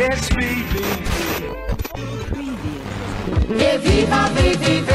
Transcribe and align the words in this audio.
Yeah, 0.00 0.16
viva 3.80 4.26
VVV. 4.34 4.90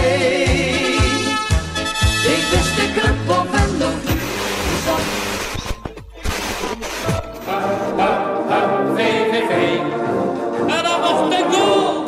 Is 2.52 2.76
de 2.76 2.92
club 2.96 3.16
boven 3.28 3.78
de 3.78 3.90
VVV. 8.96 9.52
En 10.68 10.84
dan 10.84 11.00
was 11.02 11.30
de 11.30 11.46
goal. 11.52 12.04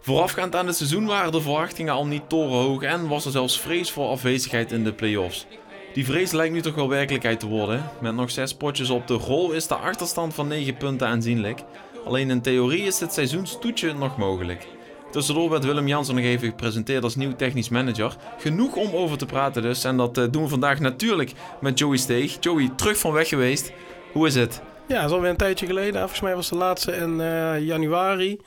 Voorafgaand 0.00 0.56
aan 0.56 0.66
het 0.66 0.76
seizoen 0.76 1.06
waren 1.06 1.32
de 1.32 1.40
verwachtingen 1.40 1.94
al 1.94 2.06
niet 2.06 2.28
torenhoog 2.28 2.82
en 2.82 3.08
was 3.08 3.24
er 3.24 3.30
zelfs 3.30 3.60
vrees 3.60 3.90
voor 3.90 4.08
afwezigheid 4.08 4.72
in 4.72 4.84
de 4.84 4.92
play-offs. 4.92 5.46
Die 5.94 6.04
vrees 6.04 6.32
lijkt 6.32 6.54
nu 6.54 6.60
toch 6.60 6.74
wel 6.74 6.88
werkelijkheid 6.88 7.40
te 7.40 7.46
worden. 7.46 7.90
Met 8.00 8.14
nog 8.14 8.30
6 8.30 8.54
potjes 8.54 8.90
op 8.90 9.06
de 9.06 9.14
rol 9.14 9.52
is 9.52 9.66
de 9.66 9.74
achterstand 9.74 10.34
van 10.34 10.48
9 10.48 10.76
punten 10.76 11.06
aanzienlijk. 11.06 11.60
Alleen 12.04 12.30
in 12.30 12.40
theorie 12.40 12.82
is 12.82 12.98
dit 12.98 13.12
seizoenstoetje 13.12 13.92
nog 13.92 14.16
mogelijk. 14.16 14.66
Tussendoor 15.10 15.50
werd 15.50 15.64
Willem 15.64 15.88
Jansen 15.88 16.14
nog 16.14 16.24
even 16.24 16.48
gepresenteerd 16.48 17.02
als 17.02 17.16
nieuw 17.16 17.36
technisch 17.36 17.68
manager. 17.68 18.16
Genoeg 18.38 18.76
om 18.76 18.94
over 18.94 19.18
te 19.18 19.26
praten 19.26 19.62
dus. 19.62 19.84
En 19.84 19.96
dat 19.96 20.18
eh, 20.18 20.24
doen 20.30 20.42
we 20.42 20.48
vandaag 20.48 20.80
natuurlijk 20.80 21.32
met 21.60 21.78
Joey 21.78 21.96
Steeg. 21.96 22.36
Joey, 22.40 22.70
terug 22.76 22.98
van 22.98 23.12
weg 23.12 23.28
geweest. 23.28 23.72
Hoe 24.12 24.26
is 24.26 24.34
het? 24.34 24.60
Ja, 24.86 25.00
dat 25.00 25.04
is 25.04 25.16
alweer 25.16 25.30
een 25.30 25.36
tijdje 25.36 25.66
geleden. 25.66 26.00
Volgens 26.00 26.20
mij 26.20 26.34
was 26.34 26.48
de 26.48 26.56
laatste 26.56 26.92
in 26.92 27.20
eh, 27.20 27.60
januari. 27.60 28.40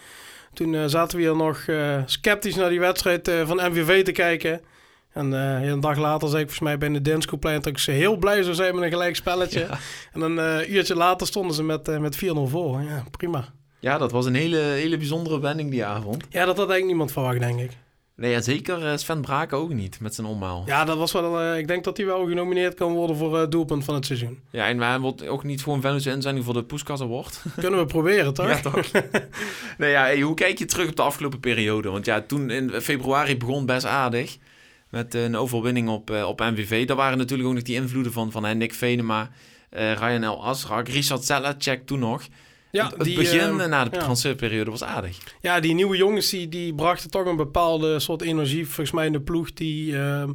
Toen 0.53 0.75
eh, 0.75 0.83
zaten 0.85 1.17
we 1.17 1.23
hier 1.23 1.35
nog 1.35 1.65
sceptisch 2.05 2.55
naar 2.55 2.69
die 2.69 2.79
wedstrijd 2.79 3.31
van 3.45 3.71
MVV 3.71 4.03
te 4.03 4.11
kijken. 4.11 4.61
En 5.11 5.33
eh, 5.33 5.67
een 5.69 5.79
dag 5.79 5.97
later 5.97 6.29
zei 6.29 6.43
ik 6.43 6.49
volgens 6.49 6.69
mij 6.69 6.77
bij 6.77 6.99
de 6.99 7.09
Danskoeplein 7.09 7.55
dat 7.55 7.65
ik 7.65 7.77
ze 7.77 7.91
heel 7.91 8.17
blij 8.17 8.43
zou 8.43 8.55
zijn 8.55 8.75
met 8.75 8.83
een 8.83 8.89
gelijk 8.89 9.15
spelletje. 9.15 9.67
En 10.13 10.21
eh, 10.21 10.27
een 10.27 10.73
uurtje 10.73 10.95
later 10.95 11.27
stonden 11.27 11.55
ze 11.55 11.63
met, 11.63 11.87
eh, 11.87 11.97
met 11.97 12.15
4-0 12.15 12.47
voor. 12.47 12.81
Ja, 12.81 13.03
prima. 13.11 13.45
Ja, 13.79 13.97
dat 13.97 14.11
was 14.11 14.25
een 14.25 14.35
hele, 14.35 14.57
hele 14.57 14.97
bijzondere 14.97 15.39
wending 15.39 15.71
die 15.71 15.85
avond. 15.85 16.23
Ja, 16.29 16.45
dat 16.45 16.57
had 16.57 16.69
eigenlijk 16.69 16.85
niemand 16.85 17.11
verwacht, 17.11 17.39
denk 17.39 17.59
ik. 17.59 17.71
Nee, 18.15 18.41
zeker 18.41 18.99
Sven 18.99 19.21
Braken 19.21 19.57
ook 19.57 19.73
niet 19.73 19.99
met 19.99 20.15
zijn 20.15 20.27
omhaal. 20.27 20.63
Ja, 20.65 20.85
dat 20.85 20.97
was 20.97 21.11
wel. 21.11 21.55
ik 21.55 21.67
denk 21.67 21.83
dat 21.83 21.97
hij 21.97 22.05
wel 22.05 22.27
genomineerd 22.27 22.73
kan 22.73 22.93
worden 22.93 23.15
voor 23.15 23.49
doelpunt 23.49 23.83
van 23.83 23.95
het 23.95 24.05
seizoen. 24.05 24.39
Ja, 24.51 24.67
en 24.67 24.77
wij 24.77 24.99
wordt 24.99 25.27
ook 25.27 25.43
niet 25.43 25.63
gewoon 25.63 25.81
Venus 25.81 26.05
inzending 26.05 26.45
voor 26.45 26.53
de 26.53 26.63
Poeskas 26.63 27.01
Award. 27.01 27.41
Kunnen 27.59 27.79
we 27.79 27.85
proberen, 27.85 28.33
toch? 28.33 28.47
Ja, 28.47 28.59
toch? 28.59 28.91
nee, 29.77 29.91
ja, 29.91 30.01
hey, 30.01 30.21
hoe 30.21 30.33
kijk 30.35 30.57
je 30.57 30.65
terug 30.65 30.89
op 30.89 30.95
de 30.95 31.01
afgelopen 31.01 31.39
periode? 31.39 31.89
Want 31.89 32.05
ja, 32.05 32.21
toen 32.21 32.49
in 32.49 32.81
februari 32.81 33.37
begon 33.37 33.65
best 33.65 33.85
aardig. 33.85 34.37
Met 34.89 35.13
een 35.13 35.35
overwinning 35.35 35.89
op, 35.89 36.11
eh, 36.11 36.27
op 36.27 36.39
MVV. 36.39 36.87
Daar 36.87 36.97
waren 36.97 37.17
natuurlijk 37.17 37.49
ook 37.49 37.55
nog 37.55 37.63
die 37.63 37.75
invloeden 37.75 38.11
van, 38.11 38.31
van 38.31 38.45
hè, 38.45 38.53
Nick 38.53 38.73
Venema, 38.73 39.29
eh 39.69 39.93
Ryan 39.93 40.23
El 40.23 40.45
Asrak, 40.45 40.87
Richard 40.87 41.23
Zelacek 41.23 41.85
toen 41.85 41.99
nog. 41.99 42.27
Ja, 42.71 42.87
het 42.87 43.03
die, 43.03 43.15
begin 43.15 43.59
eh, 43.59 43.67
na 43.67 43.83
de 43.83 43.95
ja. 43.95 44.01
transferperiode 44.01 44.71
was 44.71 44.83
aardig. 44.83 45.17
Ja, 45.41 45.59
die 45.59 45.73
nieuwe 45.73 45.97
jongens 45.97 46.29
die, 46.29 46.49
die 46.49 46.75
brachten 46.75 47.09
toch 47.09 47.25
een 47.25 47.35
bepaalde 47.35 47.99
soort 47.99 48.21
energie, 48.21 48.65
volgens 48.65 48.91
mij 48.91 49.05
in 49.05 49.11
de 49.11 49.21
ploeg, 49.21 49.53
die 49.53 49.97
ehm, 49.97 50.31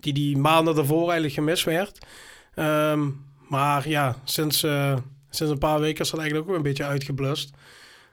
die, 0.00 0.12
die 0.12 0.36
maanden 0.36 0.74
daarvoor 0.74 1.02
eigenlijk 1.02 1.34
gemist 1.34 1.64
werd. 1.64 2.06
Ehm, 2.54 3.08
maar 3.48 3.88
ja, 3.88 4.16
sinds, 4.24 4.58
sinds 5.30 5.52
een 5.52 5.58
paar 5.58 5.80
weken 5.80 6.04
is 6.04 6.10
dat 6.10 6.20
eigenlijk 6.20 6.40
ook 6.40 6.46
weer 6.46 6.56
een 6.56 6.70
beetje 6.70 6.90
uitgeblust. 6.92 7.50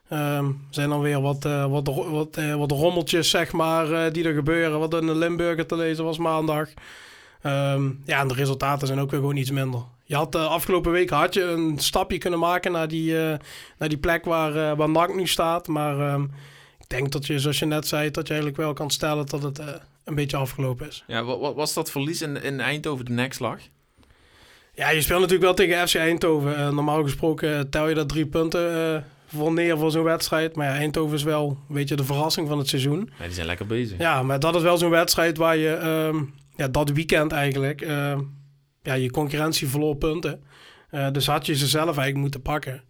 Ehm 0.09 0.49
zijn 0.69 0.89
dan 0.89 1.02
weer 1.02 1.21
wat, 1.21 1.45
eh, 1.45 1.65
wat, 1.65 1.88
wat, 2.09 2.38
eh, 2.38 2.55
wat 2.55 2.71
rommeltjes, 2.71 3.29
zeg 3.29 3.52
maar, 3.52 3.91
eh, 3.91 4.13
die 4.13 4.23
er 4.23 4.33
gebeuren. 4.33 4.79
Wat 4.79 4.93
in 4.93 5.05
de 5.05 5.15
Limburger 5.15 5.65
te 5.65 5.75
lezen 5.75 6.03
was 6.03 6.17
maandag. 6.17 6.69
Ehm, 7.41 7.89
ja, 8.05 8.19
en 8.19 8.27
de 8.27 8.33
resultaten 8.33 8.87
zijn 8.87 8.99
ook 8.99 9.11
weer 9.11 9.19
gewoon 9.19 9.35
iets 9.35 9.52
minder. 9.52 9.81
Je 10.03 10.15
had 10.15 10.31
de 10.31 10.37
afgelopen 10.37 10.92
week 10.92 11.09
had 11.09 11.33
je 11.33 11.43
een 11.43 11.80
stapje 11.80 12.17
kunnen 12.17 12.39
maken 12.39 12.71
naar 12.71 12.87
die, 12.87 13.14
naar 13.77 13.89
die 13.89 13.98
plek 13.98 14.25
waar, 14.25 14.75
waar 14.75 14.89
NAC 14.89 15.15
nu 15.15 15.27
staat. 15.27 15.67
Maar 15.67 15.99
ehm, 15.99 16.23
ik 16.80 16.87
denk 16.87 17.11
dat 17.11 17.25
je, 17.25 17.39
zoals 17.39 17.59
je 17.59 17.65
net 17.65 17.87
zei, 17.87 18.11
dat 18.11 18.27
je 18.27 18.33
eigenlijk 18.33 18.61
wel 18.61 18.73
kan 18.73 18.92
stellen 18.92 19.25
dat 19.25 19.43
het 19.43 19.61
een 20.03 20.15
beetje 20.15 20.37
afgelopen 20.37 20.87
is. 20.87 21.03
Ja, 21.08 21.23
wat, 21.23 21.39
wat 21.39 21.55
was 21.55 21.73
dat 21.73 21.92
verlies 21.92 22.21
in, 22.21 22.43
in 22.43 22.59
Eindhoven 22.59 23.05
de 23.05 23.11
nekslag? 23.11 23.59
Ja, 24.73 24.89
je 24.89 25.02
speelt 25.02 25.19
natuurlijk 25.19 25.45
wel 25.45 25.53
tegen 25.53 25.87
FC 25.87 25.95
Eindhoven. 25.95 26.75
Normaal 26.75 27.03
gesproken 27.03 27.69
tel 27.69 27.87
je 27.87 27.95
daar 27.95 28.05
drie 28.05 28.25
punten 28.25 29.05
voor 29.36 29.54
neer 29.54 29.78
voor 29.78 29.92
zo'n 29.92 30.04
wedstrijd. 30.04 30.56
Maar 30.56 30.67
ja, 30.67 30.73
Eindhoven 30.73 31.16
is 31.16 31.23
wel 31.23 31.58
een 31.67 31.76
beetje 31.76 31.95
de 31.95 32.04
verrassing 32.04 32.48
van 32.48 32.58
het 32.58 32.67
seizoen. 32.67 33.10
Ja, 33.17 33.26
die 33.26 33.34
zijn 33.34 33.45
lekker 33.45 33.66
bezig. 33.66 33.98
Ja, 33.98 34.23
maar 34.23 34.40
dat 34.40 34.56
is 34.56 34.62
wel 34.62 34.78
zo'n 34.78 34.90
wedstrijd 34.90 35.38
waar 35.38 35.58
je 35.58 35.73
ehm, 35.73 36.23
ja, 36.56 36.67
dat 36.67 36.90
weekend 36.90 37.32
eigenlijk 37.32 37.82
ehm, 37.82 38.20
ja, 38.84 38.94
je 38.94 39.12
concurrentie 39.12 39.67
verloor 39.67 39.95
punten. 39.95 40.44
Eh, 40.90 41.12
dus 41.12 41.28
had 41.28 41.45
je 41.45 41.56
ze 41.56 41.67
zelf 41.67 41.86
eigenlijk 41.86 42.17
moeten 42.17 42.42
pakken. 42.42 42.84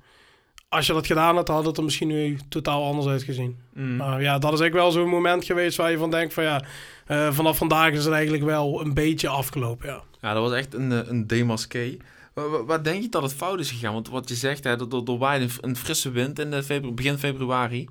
Als 0.69 0.87
je 0.87 0.93
dat 0.93 1.07
gedaan 1.07 1.35
had, 1.35 1.47
had 1.47 1.65
het 1.65 1.77
er 1.77 1.83
misschien 1.83 2.07
nu 2.07 2.37
totaal 2.49 2.85
anders 2.85 3.07
uitgezien. 3.07 3.57
Mm. 3.73 3.95
Maar 3.95 4.21
ja, 4.21 4.39
dat 4.39 4.53
is 4.53 4.59
eigenlijk 4.59 4.73
wel 4.73 4.91
zo'n 4.91 5.09
moment 5.09 5.45
geweest 5.45 5.77
waar 5.77 5.91
je 5.91 5.97
van 5.97 6.11
denkt 6.11 6.33
van 6.33 6.43
ja, 6.43 6.63
eh, 7.05 7.31
vanaf 7.31 7.57
vandaag 7.57 7.91
is 7.91 8.03
het 8.03 8.13
eigenlijk 8.13 8.43
wel 8.43 8.81
een 8.81 8.93
beetje 8.93 9.27
afgelopen. 9.27 9.87
Ja. 9.87 10.01
Ja, 10.21 10.33
dat 10.33 10.43
was 10.43 10.53
echt 10.53 10.73
een, 10.73 10.91
eh, 10.91 10.99
een 11.05 11.27
demasqué. 11.27 11.97
Wa- 12.41 12.49
wa- 12.49 12.63
Wat 12.63 12.83
denk 12.83 13.01
je 13.01 13.09
dat 13.09 13.21
het 13.21 13.33
fout 13.33 13.59
is 13.59 13.71
gegaan? 13.71 13.93
Want 13.93 14.09
wat 14.09 14.29
je 14.29 14.35
zegt, 14.35 14.63
hè, 14.63 14.75
waaide 15.17 15.47
een, 15.61 15.75
frisse 15.75 16.11
wind 16.11 16.39
in 16.39 16.63
febru- 16.63 16.91
begin 16.91 17.17
februari. 17.17 17.87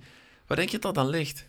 Waar 0.47 0.57
denk 0.57 0.69
je 0.69 0.79
dat 0.79 0.95
dat 0.95 1.05
aan 1.05 1.11
ligt? 1.11 1.49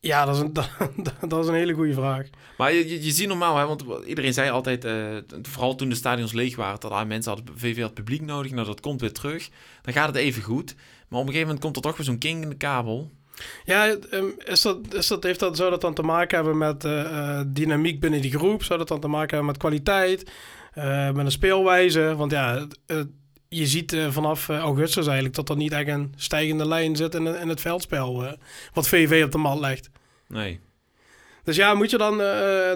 Ja, 0.00 0.24
dat 0.24 0.34
is 0.34 0.40
een, 0.40 0.52
dat 1.28 1.42
is 1.42 1.48
een 1.48 1.54
hele 1.54 1.72
goede 1.72 1.92
vraag. 1.94 2.26
Maar 2.58 2.72
je, 2.72 2.88
je, 2.88 3.04
je 3.04 3.10
ziet 3.10 3.28
normaal, 3.28 3.56
hè, 3.56 3.66
want 3.66 3.84
iedereen 4.06 4.32
zei 4.32 4.50
altijd, 4.50 4.84
eh, 4.84 5.16
vooral 5.42 5.74
toen 5.74 5.88
de 5.88 5.94
stadions 5.94 6.32
leeg 6.32 6.56
waren, 6.56 6.80
dat 6.80 6.90
ah, 6.90 7.06
mensen 7.06 7.32
hadden 7.32 7.58
VV 7.58 7.80
had 7.80 7.94
publiek 7.94 8.20
nodig. 8.20 8.52
Nou, 8.52 8.66
dat 8.66 8.80
komt 8.80 9.00
weer 9.00 9.12
terug. 9.12 9.48
Dan 9.82 9.92
gaat 9.94 10.06
het 10.06 10.16
even 10.16 10.42
goed. 10.42 10.74
Maar 11.08 11.20
op 11.20 11.26
een 11.26 11.32
gegeven 11.32 11.40
moment 11.46 11.60
komt 11.60 11.76
er 11.76 11.82
toch 11.82 11.96
weer 11.96 12.06
zo'n 12.06 12.18
king 12.18 12.42
in 12.42 12.48
de 12.48 12.56
kabel. 12.56 13.10
Ja, 13.64 13.86
ehm, 14.10 14.24
is 14.44 14.62
dat, 14.62 14.94
is 14.94 15.06
dat, 15.06 15.22
heeft 15.22 15.40
dat, 15.40 15.56
zou 15.56 15.70
dat 15.70 15.80
dan 15.80 15.94
te 15.94 16.02
maken 16.02 16.36
hebben 16.36 16.58
met 16.58 16.84
eh, 16.84 17.00
eh, 17.00 17.46
dynamiek 17.46 18.00
binnen 18.00 18.20
die 18.20 18.30
groep? 18.38 18.62
Zou 18.62 18.78
dat 18.78 18.88
dan 18.88 19.00
te 19.00 19.08
maken 19.08 19.28
hebben 19.28 19.46
met 19.46 19.56
kwaliteit? 19.56 20.30
Eh, 20.72 21.10
met 21.10 21.24
een 21.24 21.30
speelwijze? 21.30 22.14
Want 22.16 22.30
ja, 22.32 22.66
je 23.48 23.66
ziet 23.66 23.92
eh, 23.92 24.10
vanaf 24.10 24.48
eh, 24.48 24.58
augustus 24.58 25.04
eigenlijk 25.06 25.34
dat 25.34 25.48
er 25.48 25.56
niet 25.56 25.72
echt 25.72 25.88
een 25.88 26.14
stijgende 26.16 26.68
lijn 26.68 26.96
zit 26.96 27.14
in, 27.14 27.26
in 27.26 27.48
het 27.48 27.60
veldspel. 27.60 28.36
wat 28.72 28.88
VV 28.88 29.24
op 29.24 29.30
de 29.32 29.38
mat 29.38 29.58
legt. 29.58 29.90
Nee. 30.28 30.60
Dus 31.44 31.56
ja, 31.56 31.74
moet 31.74 31.90
je 31.90 31.98
dan 31.98 32.16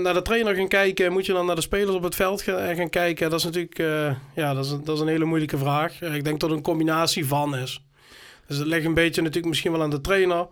naar 0.02 0.14
de 0.14 0.22
trainer 0.22 0.54
gaan 0.54 0.68
kijken? 0.68 1.12
Moet 1.12 1.26
je 1.26 1.32
dan 1.32 1.46
naar 1.46 1.54
de 1.54 1.60
spelers 1.60 1.96
op 1.96 2.02
het 2.02 2.14
veld 2.14 2.42
ga- 2.42 2.74
gaan 2.74 2.88
kijken? 2.90 3.30
Dat 3.30 3.38
is 3.38 3.44
natuurlijk 3.44 3.76
ja, 4.34 4.54
dat 4.54 4.64
is, 4.64 4.70
een- 4.70 4.84
dat 4.84 4.94
is 4.96 5.00
een 5.02 5.08
hele 5.08 5.24
moeilijke 5.24 5.58
vraag. 5.58 6.02
Ik 6.02 6.24
denk 6.24 6.40
dat 6.40 6.48
het 6.50 6.58
een 6.58 6.64
combinatie 6.64 7.26
van 7.26 7.56
is. 7.56 7.84
Dus 8.46 8.56
het 8.58 8.66
ligt 8.66 8.84
een 8.84 8.94
beetje 8.94 9.20
natuurlijk 9.20 9.48
misschien 9.48 9.72
wel 9.72 9.82
aan 9.82 9.90
de 9.90 10.00
trainer. 10.00 10.46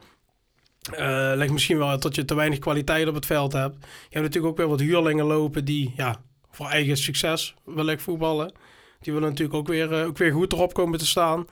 Ligt 1.37 1.53
misschien 1.53 1.79
wel 1.79 1.99
dat 1.99 2.15
je 2.15 2.25
te 2.25 2.35
weinig 2.35 2.59
kwaliteit 2.59 3.09
op 3.09 3.15
het 3.15 3.27
veld 3.27 3.53
hebt. 3.53 3.75
Je 3.81 3.87
hebt 4.11 4.25
natuurlijk 4.25 4.47
ook 4.53 4.57
weer 4.59 4.69
wat 4.69 4.81
huurlingen 4.81 5.25
lopen 5.27 5.65
die 5.65 5.93
ja, 5.97 6.21
voor 6.55 6.67
eigen 6.69 6.97
succes 6.97 7.55
willen 7.65 8.01
voetballen. 8.01 8.53
Die 9.01 9.13
willen 9.13 9.29
natuurlijk 9.29 9.57
ook 9.57 9.69
weer, 9.69 9.93
eh, 9.93 10.07
ook 10.07 10.19
weer 10.19 10.33
goed 10.33 10.53
erop 10.53 10.75
komen 10.75 10.99
te 10.99 11.07
staan. 11.07 11.47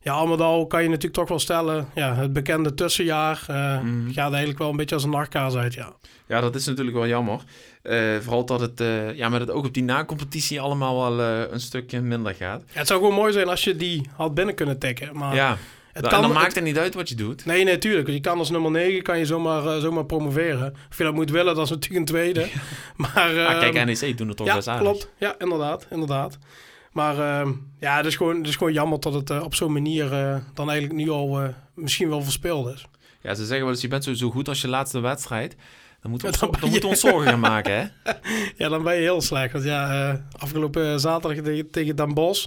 Ja, 0.00 0.12
al 0.12 0.26
met 0.26 0.40
al 0.40 0.66
kan 0.66 0.82
je 0.82 0.88
natuurlijk 0.88 1.14
toch 1.14 1.28
wel 1.28 1.38
stellen, 1.38 1.88
ja, 1.94 2.14
het 2.14 2.32
bekende 2.32 2.74
tussenjaar 2.74 3.44
Mhm. 3.48 4.10
gaat 4.12 4.28
eigenlijk 4.30 4.58
wel 4.58 4.70
een 4.70 4.76
beetje 4.76 4.94
als 4.94 5.04
een 5.04 5.10
nachtkaas 5.10 5.54
uit, 5.54 5.74
ja. 5.74 5.92
Ja, 6.26 6.40
dat 6.40 6.54
is 6.54 6.66
natuurlijk 6.66 6.96
wel 6.96 7.06
jammer. 7.06 7.40
Eh, 7.82 8.16
vooral 8.20 8.44
dat 8.44 8.60
het 8.60 8.80
eh, 8.80 9.14
ja, 9.16 9.28
met 9.28 9.40
het 9.40 9.50
oog 9.50 9.66
op 9.66 9.74
die 9.74 9.82
na-competitie 9.82 10.60
allemaal 10.60 11.16
wel 11.16 11.26
een 11.52 11.60
stukje 11.60 12.00
minder 12.00 12.34
gaat. 12.34 12.62
Ja, 12.72 12.78
Het 12.78 12.86
zou 12.86 13.00
gewoon 13.00 13.14
mooi 13.14 13.32
zijn 13.32 13.48
als 13.48 13.64
je 13.64 13.76
die 13.76 14.08
had 14.16 14.34
binnen 14.34 14.54
kunnen 14.54 14.78
tikken. 14.78 15.16
Maar 15.16 15.34
ja, 15.34 15.56
het 15.94 16.12
en 16.12 16.22
dan 16.22 16.32
maakt 16.32 16.54
het 16.54 16.64
niet 16.64 16.78
uit 16.78 16.94
wat 16.94 17.08
je 17.08 17.14
doet. 17.14 17.44
Nee, 17.44 17.64
nee, 17.64 17.78
tuurlijk. 17.78 18.08
Je 18.08 18.20
kan 18.20 18.38
als 18.38 18.50
nummer 18.50 18.70
9 18.70 19.02
kan 19.02 19.18
je 19.18 19.26
zomaar, 19.26 19.66
eh, 19.66 19.80
zomaar 19.80 20.04
promoveren. 20.04 20.74
Of 20.90 20.98
je 20.98 21.04
dat 21.04 21.14
moet 21.14 21.30
willen, 21.30 21.54
dat 21.54 21.64
is 21.64 21.70
natuurlijk 21.70 22.00
een 22.00 22.06
tweede. 22.06 22.46
Maar, 22.96 23.46
ah, 23.46 23.58
kijk, 23.60 23.74
ehm, 23.74 23.86
NEC 23.86 24.18
doen 24.18 24.28
het 24.28 24.36
toch 24.36 24.46
ja, 24.46 24.54
best 24.54 24.68
aardig. 24.68 24.88
klopt. 24.88 25.10
Ja, 25.18 25.34
inderdaad, 25.38 25.86
inderdaad. 25.90 26.38
Maar 26.92 27.18
ehm, 27.18 27.52
ja, 27.80 27.96
het 27.96 28.06
is, 28.06 28.16
gewoon, 28.16 28.36
het 28.36 28.46
is 28.46 28.56
gewoon 28.56 28.72
jammer 28.72 29.00
dat 29.00 29.14
het 29.14 29.30
eh, 29.30 29.42
op 29.42 29.54
zo'n 29.54 29.72
manier 29.72 30.12
eh, 30.12 30.36
dan 30.54 30.70
eigenlijk 30.70 31.00
nu 31.00 31.10
al 31.10 31.54
misschien 31.74 32.08
wel 32.08 32.22
verspeeld 32.22 32.74
is. 32.74 32.86
Ja, 33.20 33.34
ze 33.34 33.44
zeggen 33.44 33.60
wel 33.60 33.70
eens, 33.70 33.80
je 33.80 33.88
bent 33.88 34.04
zo, 34.04 34.14
zo 34.14 34.30
goed 34.30 34.48
als 34.48 34.60
je 34.60 34.68
laatste 34.68 35.00
wedstrijd. 35.00 35.56
Dan 36.02 36.10
moeten 36.10 36.30
we, 36.30 36.34
ons, 36.46 36.60
dan 36.60 36.70
moeten 36.70 36.88
we 36.88 36.94
ons 36.94 37.00
zorgen 37.00 37.28
gaan 37.28 37.40
maken, 37.40 37.72
hè? 37.72 38.12
Ja, 38.56 38.68
dan 38.68 38.82
ben 38.82 38.94
je 38.94 39.00
heel 39.00 39.20
slecht. 39.20 39.52
Want 39.52 39.64
ja, 39.64 40.24
afgelopen 40.38 41.00
zaterdag 41.00 41.44
tegen, 41.44 41.70
tegen 41.70 42.14
Bosch. 42.14 42.46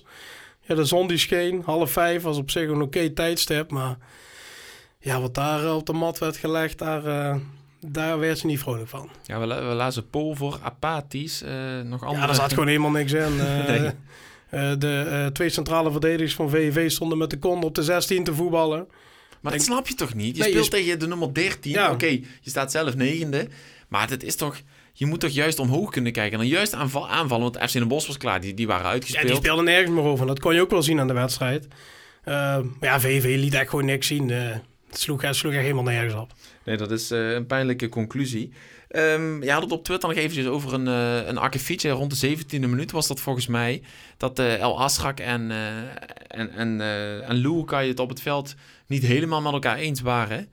Ja, 0.68 0.76
de 0.76 0.86
zon 0.86 1.08
die 1.08 1.18
scheen. 1.18 1.62
Half 1.66 1.92
vijf 1.92 2.22
was 2.22 2.38
op 2.38 2.52
zich 2.52 2.70
een 2.70 2.82
oké 2.82 3.10
tijdstip. 3.10 3.72
Maar 3.72 3.98
ja, 5.00 5.22
wat 5.22 5.36
daar 5.36 5.64
eh, 5.66 5.76
op 5.76 5.86
de 5.86 5.94
mat 5.94 6.18
werd 6.18 6.38
gelegd, 6.38 6.78
daar, 6.78 7.06
eh, 7.06 7.36
daar 7.82 8.20
werd 8.20 8.38
ze 8.38 8.46
niet 8.46 8.60
vrolijk 8.60 8.90
van. 8.90 9.10
Ja, 9.24 9.40
we, 9.40 9.46
we 9.48 9.54
lazen 9.74 10.10
Pol 10.10 10.36
voor 10.36 10.60
apathisch. 10.62 11.42
eh, 11.42 11.52
nog 11.84 12.02
andere... 12.04 12.20
Ja, 12.22 12.26
daar 12.26 12.36
zat 12.36 12.50
gewoon 12.54 12.68
helemaal 12.68 12.92
niks 12.92 13.12
in. 13.14 13.36
Nee. 14.50 14.78
de 14.78 15.30
twee 15.34 15.50
centrale 15.50 15.92
verdedigers 15.92 16.36
van 16.36 16.50
VVV 16.50 16.92
stonden 16.92 17.18
met 17.18 17.30
de 17.30 17.40
kont 17.40 17.64
op 17.64 17.76
de 17.76 17.84
16 17.84 18.24
te 18.24 18.34
voetballen. 18.34 18.88
Maar 19.42 19.52
dat 19.52 19.62
snap 19.62 19.88
je 19.88 19.94
toch 19.94 20.14
niet? 20.14 20.36
Je 20.36 20.42
Nee, 20.44 20.52
je 20.52 20.64
speelt 20.64 20.66
sp- 20.66 20.72
tegen 20.86 21.00
de 21.00 21.08
nummer 21.08 21.34
13. 21.34 21.72
Ja. 21.72 21.92
Oké, 21.92 22.06
je 22.06 22.24
staat 22.42 22.72
zelf 22.72 22.96
negende. 22.96 23.48
Maar 23.88 24.10
het 24.10 24.24
is 24.24 24.36
toch... 24.36 24.56
je 25.00 25.06
moet 25.06 25.20
toch 25.20 25.30
juist 25.30 25.60
omhoog 25.60 25.92
kunnen 25.92 26.12
kijken. 26.12 26.32
En 26.34 26.38
dan 26.40 26.48
juist 26.48 26.74
aanval, 26.74 27.10
aanvallen, 27.10 27.52
want 27.52 27.70
FC 27.70 27.74
Den 27.74 27.88
Bosch 27.88 28.08
was 28.08 28.18
klaar. 28.18 28.42
Die, 28.42 28.54
die 28.54 28.68
waren 28.68 28.86
Ja, 28.86 28.92
uitgespeeld. 28.92 29.28
die 29.28 29.36
speelde 29.36 29.64
nergens 29.64 29.92
meer 29.92 30.04
over. 30.04 30.28
Dat 30.28 30.40
kon 30.40 30.54
je 30.54 30.62
ook 30.62 30.70
wel 30.70 30.84
zien 30.84 31.00
aan 31.00 31.08
de 31.08 31.14
wedstrijd. 31.14 31.68
Eh, 32.24 32.34
maar 32.80 32.90
ja, 32.90 33.00
VV 33.00 33.36
liet 33.40 33.54
echt 33.54 33.70
gewoon 33.70 33.86
niks 33.86 34.08
zien. 34.08 34.30
Eh, 34.30 34.50
het 34.88 35.00
sloeg, 35.00 35.22
het 35.22 35.36
sloeg 35.36 35.52
echt 35.54 35.62
helemaal 35.62 35.84
nergens 35.84 36.14
op. 36.14 36.32
Nee, 36.64 36.78
dat 36.78 36.92
is 36.92 37.12
eh, 37.12 37.32
een 37.32 37.46
pijnlijke 37.46 37.90
conclusie. 37.90 38.52
Ehm 38.88 39.44
je 39.44 39.52
had 39.52 39.62
het 39.62 39.72
op 39.72 39.84
Twitter 39.84 40.10
nog 40.10 40.18
eventjes 40.18 40.46
over 40.46 40.74
een, 40.74 40.88
uh, 40.88 41.28
een 41.28 41.38
akkefietje. 41.38 41.90
Rond 41.90 42.20
de 42.22 42.38
17e 42.38 42.60
minuut 42.60 42.92
was 42.92 43.08
dat 43.08 43.20
volgens 43.20 43.48
mij. 43.48 43.82
Dat 44.18 44.40
uh, 44.40 44.60
El 44.60 44.82
Asrak 44.82 45.20
en, 45.20 45.50
uh, 45.50 45.78
en, 46.28 46.52
en, 46.52 46.80
uh, 46.80 47.30
en 47.30 47.36
Lukai 47.36 47.90
het 47.90 48.00
op 48.00 48.10
het 48.10 48.22
veld 48.22 48.56
niet 48.88 49.04
helemaal 49.04 49.42
met 49.42 49.54
elkaar 49.54 49.78
eens 49.78 50.02
waren. 50.02 50.50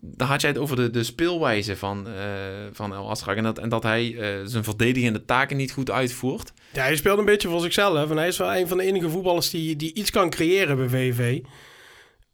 Dan 0.00 0.28
had 0.28 0.40
jij 0.40 0.50
het 0.50 0.58
over 0.58 0.76
de, 0.76 0.90
de 0.90 1.04
speelwijze 1.04 1.76
van, 1.76 2.06
uh, 2.08 2.14
van 2.72 2.94
El 2.94 3.10
Asrak. 3.10 3.36
En 3.36 3.42
dat, 3.42 3.58
en 3.58 3.68
dat 3.68 3.82
hij 3.82 4.16
zijn 4.44 4.64
verdedigende 4.64 5.24
taken 5.24 5.56
niet 5.56 5.72
goed 5.72 5.90
uitvoert. 5.90 6.52
Ja, 6.72 6.82
hij 6.82 6.96
speelt 6.96 7.18
een 7.18 7.24
beetje 7.24 7.48
voor 7.48 7.60
zichzelf. 7.60 8.10
En 8.10 8.16
hij 8.16 8.28
is 8.28 8.38
wel 8.38 8.54
een 8.54 8.68
van 8.68 8.76
de 8.76 8.84
enige 8.84 9.10
voetballers 9.10 9.50
die, 9.50 9.76
die 9.76 9.94
iets 9.94 10.10
kan 10.10 10.30
creëren 10.30 10.76
bij 10.76 10.88
VV. 10.88 11.40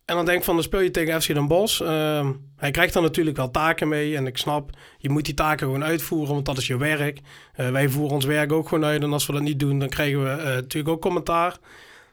En 0.05 0.17
dan 0.17 0.25
denk 0.25 0.39
ik 0.39 0.45
van, 0.45 0.55
dan 0.55 0.65
speel 0.65 0.81
je 0.81 0.91
tegen 0.91 1.23
FC 1.23 1.35
Den 1.35 1.49
Bosch. 1.49 1.81
Uh, 1.81 2.29
hij 2.57 2.71
krijgt 2.71 2.93
dan 2.93 3.03
natuurlijk 3.03 3.37
wel 3.37 3.51
taken 3.51 3.89
mee. 3.89 4.17
En 4.17 4.27
ik 4.27 4.37
snap, 4.37 4.71
je 4.99 5.11
moet 5.11 5.25
die 5.25 5.35
taken 5.35 5.67
gewoon 5.67 5.85
uitvoeren, 5.85 6.35
want 6.35 6.47
dat 6.47 6.59
is 6.59 6.67
je 6.67 6.77
werk. 6.77 7.21
Uh, 7.57 7.71
wij 7.71 7.89
voeren 7.89 8.15
ons 8.15 8.25
werk 8.25 8.53
ook 8.53 8.69
gewoon 8.69 8.85
uit. 8.85 9.03
En 9.03 9.13
als 9.13 9.27
we 9.27 9.33
dat 9.33 9.43
niet 9.43 9.61
doen, 9.61 9.79
dan 9.79 9.89
krijgen 9.89 10.23
we 10.23 10.43
natuurlijk 10.45 10.95
ook 10.95 11.01
commentaar. 11.01 11.57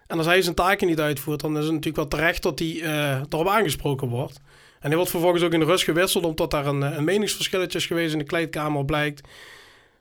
En 0.07 0.17
als 0.17 0.25
hij 0.25 0.41
zijn 0.41 0.55
taken 0.55 0.87
niet 0.87 0.99
uitvoert, 0.99 1.39
dan 1.39 1.51
is 1.51 1.63
het 1.63 1.73
natuurlijk 1.73 1.95
wel 1.95 2.07
terecht 2.07 2.43
dat 2.43 2.59
hij 2.59 2.81
erop 3.29 3.47
aangesproken 3.47 4.07
wordt. 4.07 4.41
En 4.81 4.87
hij 4.87 4.95
wordt 4.95 5.11
vervolgens 5.11 5.43
ook 5.43 5.53
in 5.53 5.59
de 5.59 5.65
rust 5.65 5.83
gewisseld, 5.83 6.25
omdat 6.25 6.51
daar 6.51 6.65
een, 6.65 6.81
een 6.81 7.03
meningsverschilletje 7.03 7.77
is 7.77 7.85
geweest 7.85 8.13
in 8.13 8.19
de 8.19 8.25
kleedkamer, 8.25 8.85
blijkt. 8.85 9.21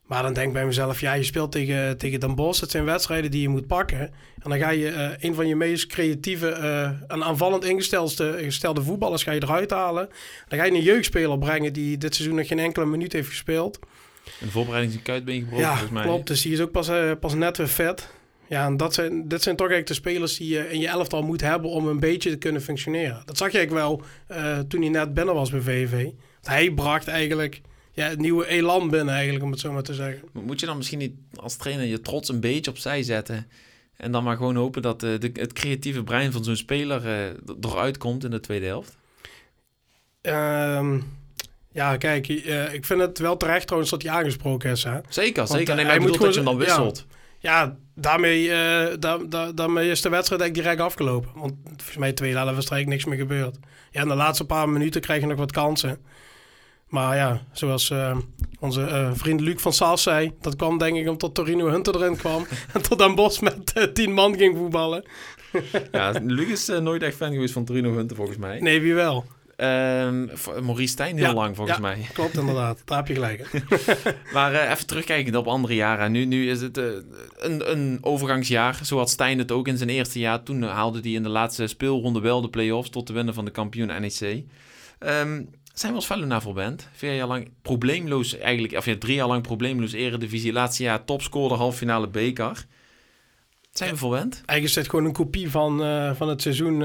Maar 0.07 0.23
dan 0.23 0.33
denk 0.33 0.47
ik 0.47 0.53
bij 0.53 0.67
mezelf, 0.67 1.01
ja, 1.01 1.13
je 1.13 1.23
speelt 1.23 1.53
tegen, 1.53 1.99
tegen 1.99 2.21
Den 2.21 2.35
Bosch. 2.35 2.61
Het 2.61 2.71
zijn 2.71 2.85
wedstrijden 2.85 3.31
die 3.31 3.41
je 3.41 3.49
moet 3.49 3.67
pakken. 3.67 4.01
En 4.43 4.51
dan 4.51 4.59
ga 4.59 4.71
je 4.71 4.91
uh, 4.91 5.09
een 5.19 5.35
van 5.35 5.49
je 5.49 5.57
meest 5.57 5.87
creatieve 5.87 6.47
uh, 6.49 7.13
en 7.13 7.25
aanvallend 7.25 7.65
ingestelde, 7.65 8.43
ingestelde 8.43 8.83
voetballers 8.83 9.23
ga 9.23 9.33
je 9.33 9.43
eruit 9.43 9.71
halen. 9.71 10.09
Dan 10.49 10.59
ga 10.59 10.65
je 10.65 10.73
een 10.73 10.83
jeugdspeler 10.83 11.39
brengen 11.39 11.73
die 11.73 11.99
dit 11.99 12.15
seizoen 12.15 12.37
nog 12.37 12.47
geen 12.47 12.59
enkele 12.59 12.87
minuut 12.87 13.13
heeft 13.13 13.29
gespeeld. 13.29 13.79
De 14.39 14.51
voorbereiding 14.51 14.93
is 14.93 14.99
een 14.99 15.05
kuitbeen 15.05 15.41
gebroken, 15.41 15.65
ja, 15.65 15.71
volgens 15.71 15.91
mij. 15.91 16.05
klopt. 16.05 16.27
Dus 16.27 16.43
die 16.43 16.53
is 16.53 16.61
ook 16.61 16.71
pas, 16.71 16.89
uh, 16.89 17.13
pas 17.21 17.35
net 17.35 17.57
weer 17.57 17.69
vet. 17.69 18.09
Ja, 18.51 18.67
en 18.67 18.77
dat 18.77 18.95
zijn, 18.95 19.29
dit 19.29 19.43
zijn 19.43 19.57
toch 19.57 19.69
eigenlijk 19.69 19.87
de 19.87 20.09
spelers 20.09 20.37
die 20.37 20.49
je 20.49 20.71
in 20.71 20.81
je 20.81 20.89
elftal 20.89 21.23
moet 21.23 21.41
hebben 21.41 21.71
om 21.71 21.87
een 21.87 22.01
beetje 22.01 22.31
te 22.31 22.37
kunnen 22.37 22.63
functioneren. 22.63 23.23
Dat 23.25 23.37
zag 23.37 23.53
je 23.53 23.59
eigenlijk 23.59 23.87
wel 23.87 24.03
uh, 24.39 24.59
toen 24.59 24.81
hij 24.81 24.91
net 24.91 25.15
binnen 25.15 25.35
was 25.35 25.51
bij 25.51 25.61
VV. 25.61 26.09
Hij 26.43 26.71
bracht 26.71 27.09
eigenlijk 27.09 27.61
ja, 27.93 28.09
het 28.09 28.19
nieuwe 28.19 28.47
elan 28.47 28.91
binnen 28.91 29.15
eigenlijk, 29.15 29.45
om 29.45 29.51
het 29.51 29.61
zo 29.61 29.73
maar 29.73 29.83
te 29.83 29.95
zeggen. 29.95 30.29
Moet 30.33 30.61
je 30.61 30.67
dan 30.67 30.77
misschien 30.77 30.99
niet 30.99 31.15
als 31.35 31.57
trainer 31.57 31.87
je 31.87 32.01
trots 32.01 32.29
een 32.29 32.41
beetje 32.41 32.71
opzij 32.71 33.03
zetten... 33.03 33.47
en 33.97 34.13
dan 34.13 34.25
maar 34.25 34.37
gewoon 34.37 34.57
hopen 34.57 34.83
dat 34.83 35.03
uh, 35.03 35.19
de, 35.19 35.31
het 35.33 35.53
creatieve 35.53 36.03
brein 36.03 36.33
van 36.33 36.45
zo'n 36.45 36.57
speler 36.57 37.07
uh, 37.07 37.65
eruit 37.71 37.99
komt 37.99 38.25
in 38.25 38.31
de 38.31 38.41
tweede 38.41 38.67
helft? 38.67 38.97
Um, 40.23 41.19
ja, 41.73 41.97
kijk, 41.97 42.29
uh, 42.29 42.75
ik 42.75 42.85
vind 42.85 43.01
het 43.01 43.19
wel 43.19 43.37
terecht 43.37 43.65
trouwens 43.65 43.91
dat 43.91 44.03
hij 44.03 44.13
aangesproken 44.13 44.71
is. 44.71 44.85
Hè? 44.85 44.99
Zeker, 45.09 45.37
Want, 45.37 45.59
zeker. 45.59 45.75
Nee, 45.75 45.85
maar 45.85 45.95
hij 45.95 46.03
moet 46.03 46.21
dat 46.21 46.29
je 46.29 46.41
hem 46.41 46.45
dan 46.45 46.57
wisselt. 46.57 47.07
Ja, 47.39 47.63
ja 47.63 47.77
daarmee, 48.01 48.49
da, 48.99 49.19
da, 49.29 49.53
daarmee 49.53 49.91
is 49.91 50.01
de 50.01 50.09
wedstrijd 50.09 50.41
eigenlijk 50.41 50.55
direct 50.55 50.91
afgelopen. 50.91 51.31
Want 51.35 51.55
volgens 51.65 51.97
mij 51.97 52.13
tweede 52.13 52.39
helft 52.39 52.59
is 52.59 52.65
er 52.65 52.73
eigenlijk 52.73 52.89
niks 52.89 53.05
meer 53.05 53.27
gebeurd. 53.27 53.59
Ja, 53.91 54.03
in 54.03 54.09
de 54.09 54.15
laatste 54.15 54.45
paar 54.45 54.69
minuten 54.69 55.01
krijg 55.01 55.21
je 55.21 55.27
nog 55.27 55.39
wat 55.39 55.53
kansen. 55.53 55.99
Maar 56.91 57.17
ja, 57.17 57.43
zoals 57.53 57.91
uh, 57.91 58.17
onze 58.61 58.81
uh, 58.81 59.11
vriend 59.13 59.41
Luc 59.41 59.61
van 59.61 59.73
Saas 59.73 60.03
zei, 60.03 60.33
dat 60.41 60.57
kwam 60.57 60.79
denk 60.79 60.97
ik 60.97 61.09
omdat 61.09 61.35
Torino 61.35 61.69
Hunter 61.69 61.95
erin 61.95 62.17
kwam 62.17 62.47
en 62.75 62.83
tot 62.83 63.03
aan 63.03 63.15
Bos 63.15 63.41
met 63.41 63.73
uh, 63.77 63.85
tien 63.85 64.13
man 64.13 64.37
ging 64.37 64.57
voetballen. 64.57 65.05
ja, 65.93 66.13
Luc 66.23 66.49
is 66.49 66.81
nooit 66.81 67.03
echt 67.03 67.17
fan 67.17 67.33
geweest 67.33 67.53
van 67.53 67.65
Torino 67.65 67.95
Hunter 67.95 68.17
volgens 68.17 68.39
mij. 68.39 68.61
Nee, 68.61 68.81
wie 68.81 68.95
wel? 68.95 69.25
Uh, 69.61 69.67
Maurice 70.61 70.93
Stijn 70.93 71.17
heel 71.17 71.27
ja, 71.27 71.35
lang 71.35 71.57
volgens 71.57 71.77
ja, 71.77 71.83
mij. 71.83 72.07
Klopt 72.13 72.39
inderdaad, 72.39 72.83
daar 72.85 72.97
heb 72.97 73.07
je 73.07 73.15
gelijk. 73.15 73.51
maar 74.35 74.53
uh, 74.53 74.71
even 74.71 74.87
terugkijken 74.87 75.37
op 75.37 75.47
andere 75.47 75.75
jaren. 75.75 76.13
Nu, 76.13 76.25
nu 76.25 76.51
is 76.51 76.61
het 76.61 76.79
uh, 76.79 76.85
een, 77.37 77.71
een 77.71 77.99
overgangsjaar. 78.01 78.81
Zo 78.85 78.99
had 78.99 79.11
Stijn 79.11 79.39
het 79.39 79.53
ook 79.53 79.69
in 79.69 79.77
zijn 79.77 79.89
eerste 79.89 80.19
jaar. 80.19 80.43
Toen 80.43 80.63
haalde 80.63 81.01
hij 81.01 81.11
in 81.11 81.23
de 81.23 81.29
laatste 81.29 81.67
speelronde 81.67 82.21
wel 82.21 82.41
de 82.41 82.49
play-offs 82.49 82.91
tot 82.91 83.07
de 83.07 83.13
winnen 83.13 83.35
van 83.35 83.45
de 83.45 83.51
kampioen 83.51 83.87
NEC. 83.87 84.45
Um, 84.99 85.51
zijn 85.75 85.93
we 85.93 85.99
als 85.99 86.07
Vallona 86.07 86.41
bent. 86.55 86.89
Vier 86.93 87.15
jaar 87.15 87.27
lang 87.27 87.51
probleemloos, 87.63 88.39
eigenlijk, 88.39 88.77
of 88.77 88.85
ja, 88.85 88.97
drie 88.99 89.15
jaar 89.15 89.29
lang 89.29 89.43
probleemloos 89.43 89.93
eredivisie. 89.93 90.53
Laatste 90.53 90.83
jaar 90.83 91.05
topscorer, 91.05 91.57
halffinale 91.57 92.09
beker. 92.09 92.67
Zijn 93.73 93.91
we 93.91 93.97
verwend? 93.97 94.35
Eigenlijk 94.35 94.65
is 94.65 94.73
dit 94.73 94.89
gewoon 94.89 95.05
een 95.05 95.13
kopie 95.13 95.51
van, 95.51 95.83
uh, 95.83 96.15
van 96.15 96.29
het 96.29 96.43
seizoen 96.43 96.83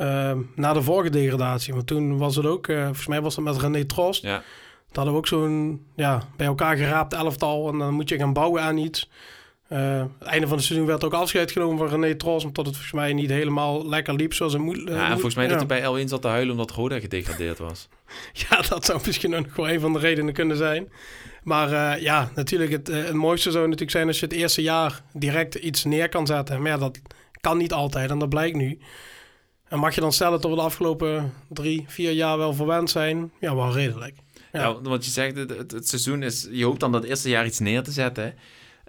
uh, 0.00 0.06
uh, 0.06 0.32
na 0.54 0.72
de 0.72 0.82
vorige 0.82 1.10
degradatie. 1.10 1.74
Want 1.74 1.86
toen 1.86 2.18
was 2.18 2.36
het 2.36 2.46
ook, 2.46 2.66
volgens 2.66 3.06
mij 3.06 3.20
was 3.20 3.36
het 3.36 3.44
met 3.44 3.56
René 3.56 3.84
Trost. 3.84 4.22
Ja. 4.22 4.42
Dat 4.86 4.96
hadden 4.96 5.12
we 5.12 5.18
ook 5.18 5.26
zo'n 5.26 5.86
ja, 5.96 6.22
bij 6.36 6.46
elkaar 6.46 6.76
geraapt 6.76 7.12
elftal. 7.12 7.68
En 7.68 7.78
dan 7.78 7.94
moet 7.94 8.08
je 8.08 8.18
gaan 8.18 8.32
bouwen 8.32 8.62
aan 8.62 8.76
iets. 8.76 9.08
Uh, 9.72 10.04
het 10.18 10.28
einde 10.28 10.46
van 10.46 10.56
het 10.56 10.66
seizoen 10.66 10.86
werd 10.86 11.04
ook 11.04 11.12
afscheid 11.12 11.50
genomen 11.50 11.78
van 11.78 11.88
René 11.88 12.14
Tros, 12.14 12.44
omdat 12.44 12.66
het 12.66 12.74
volgens 12.74 12.94
mij 12.94 13.12
niet 13.12 13.30
helemaal 13.30 13.88
lekker 13.88 14.14
liep 14.14 14.34
zoals 14.34 14.52
het 14.52 14.62
moet. 14.62 14.76
Uh, 14.76 14.84
ja, 14.84 15.04
en 15.04 15.12
volgens 15.12 15.34
mij 15.34 15.44
ja. 15.44 15.50
dat 15.50 15.68
hij 15.68 15.80
bij 15.80 16.04
L1 16.04 16.08
zat 16.08 16.22
te 16.22 16.28
huilen 16.28 16.50
omdat 16.50 16.70
Roda 16.70 17.00
gedegradeerd 17.00 17.58
was. 17.58 17.88
ja, 18.48 18.62
dat 18.68 18.84
zou 18.84 19.00
misschien 19.06 19.34
ook 19.34 19.46
nog 19.46 19.56
wel 19.56 19.70
een 19.70 19.80
van 19.80 19.92
de 19.92 19.98
redenen 19.98 20.34
kunnen 20.34 20.56
zijn. 20.56 20.88
Maar 21.42 21.72
uh, 21.72 22.02
ja, 22.02 22.30
natuurlijk, 22.34 22.70
het, 22.70 22.86
het 22.86 23.12
mooiste 23.12 23.50
zou 23.50 23.64
natuurlijk 23.64 23.90
zijn 23.90 24.06
als 24.06 24.20
je 24.20 24.26
het 24.26 24.34
eerste 24.34 24.62
jaar 24.62 25.02
direct 25.12 25.54
iets 25.54 25.84
neer 25.84 26.08
kan 26.08 26.26
zetten. 26.26 26.62
Maar 26.62 26.70
ja, 26.70 26.78
dat 26.78 27.00
kan 27.40 27.58
niet 27.58 27.72
altijd 27.72 28.10
en 28.10 28.18
dat 28.18 28.28
blijkt 28.28 28.56
nu. 28.56 28.78
En 29.68 29.78
mag 29.78 29.94
je 29.94 30.00
dan 30.00 30.12
stellen 30.12 30.40
dat 30.40 30.50
we 30.50 30.56
de 30.56 30.62
afgelopen 30.62 31.32
drie, 31.48 31.84
vier 31.86 32.12
jaar 32.12 32.38
wel 32.38 32.54
verwend 32.54 32.90
zijn? 32.90 33.32
Ja, 33.40 33.54
wel 33.54 33.72
redelijk. 33.72 34.16
Ja, 34.52 34.60
ja 34.60 34.80
want 34.80 35.04
je 35.04 35.10
zegt, 35.10 35.36
het, 35.36 35.50
het, 35.50 35.70
het, 35.70 35.88
seizoen 35.88 36.22
is, 36.22 36.48
je 36.50 36.64
hoopt 36.64 36.80
dan 36.80 36.92
dat 36.92 37.04
eerste 37.04 37.28
jaar 37.28 37.46
iets 37.46 37.58
neer 37.58 37.82
te 37.82 37.92
zetten. 37.92 38.34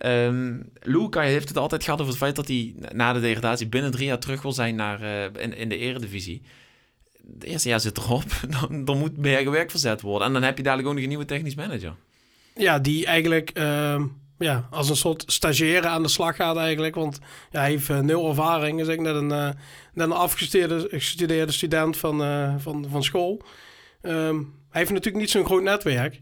Um, 0.05 0.69
Luca 0.81 1.21
heeft 1.21 1.47
het 1.47 1.57
altijd 1.57 1.83
gehad 1.83 1.99
over 1.99 2.11
het 2.11 2.21
feit 2.21 2.35
dat 2.35 2.47
hij 2.47 2.73
na 2.91 3.13
de 3.13 3.19
degradatie 3.19 3.67
binnen 3.67 3.91
drie 3.91 4.05
jaar 4.05 4.19
terug 4.19 4.41
wil 4.41 4.51
zijn 4.53 4.75
naar, 4.75 5.01
uh, 5.01 5.23
in, 5.23 5.55
in 5.55 5.69
de 5.69 5.77
eredivisie. 5.77 6.41
Het 7.33 7.43
eerste 7.43 7.69
jaar 7.69 7.79
zit 7.79 7.97
erop, 7.97 8.23
dan, 8.59 8.85
dan 8.85 8.97
moet 8.97 9.17
meer 9.17 9.39
gewerkt 9.39 9.71
verzet 9.71 10.01
worden. 10.01 10.27
En 10.27 10.33
dan 10.33 10.43
heb 10.43 10.57
je 10.57 10.63
dadelijk 10.63 10.87
ook 10.87 10.93
nog 10.93 11.03
een 11.03 11.09
nieuwe 11.09 11.25
technisch 11.25 11.55
manager. 11.55 11.95
Ja, 12.55 12.79
die 12.79 13.05
eigenlijk 13.05 13.57
uh, 13.57 14.03
ja, 14.39 14.67
als 14.71 14.89
een 14.89 14.95
soort 14.95 15.23
stagiaire 15.27 15.87
aan 15.87 16.03
de 16.03 16.09
slag 16.09 16.35
gaat 16.35 16.57
eigenlijk. 16.57 16.95
Want 16.95 17.19
ja, 17.51 17.59
hij 17.59 17.69
heeft 17.69 17.89
uh, 17.89 17.99
nul 17.99 18.29
ervaring. 18.29 18.79
Is 18.79 18.87
ik 18.87 18.99
net 18.99 19.15
een, 19.15 19.29
uh, 19.29 19.49
net 19.93 20.05
een 20.05 20.11
afgestudeerde 20.11 20.87
gestudeerde 20.91 21.51
student 21.51 21.97
van, 21.97 22.21
uh, 22.21 22.53
van, 22.57 22.85
van 22.89 23.03
school. 23.03 23.41
Um, 24.01 24.53
hij 24.69 24.81
heeft 24.81 24.91
natuurlijk 24.91 25.23
niet 25.23 25.29
zo'n 25.29 25.45
groot 25.45 25.63
netwerk. 25.63 26.21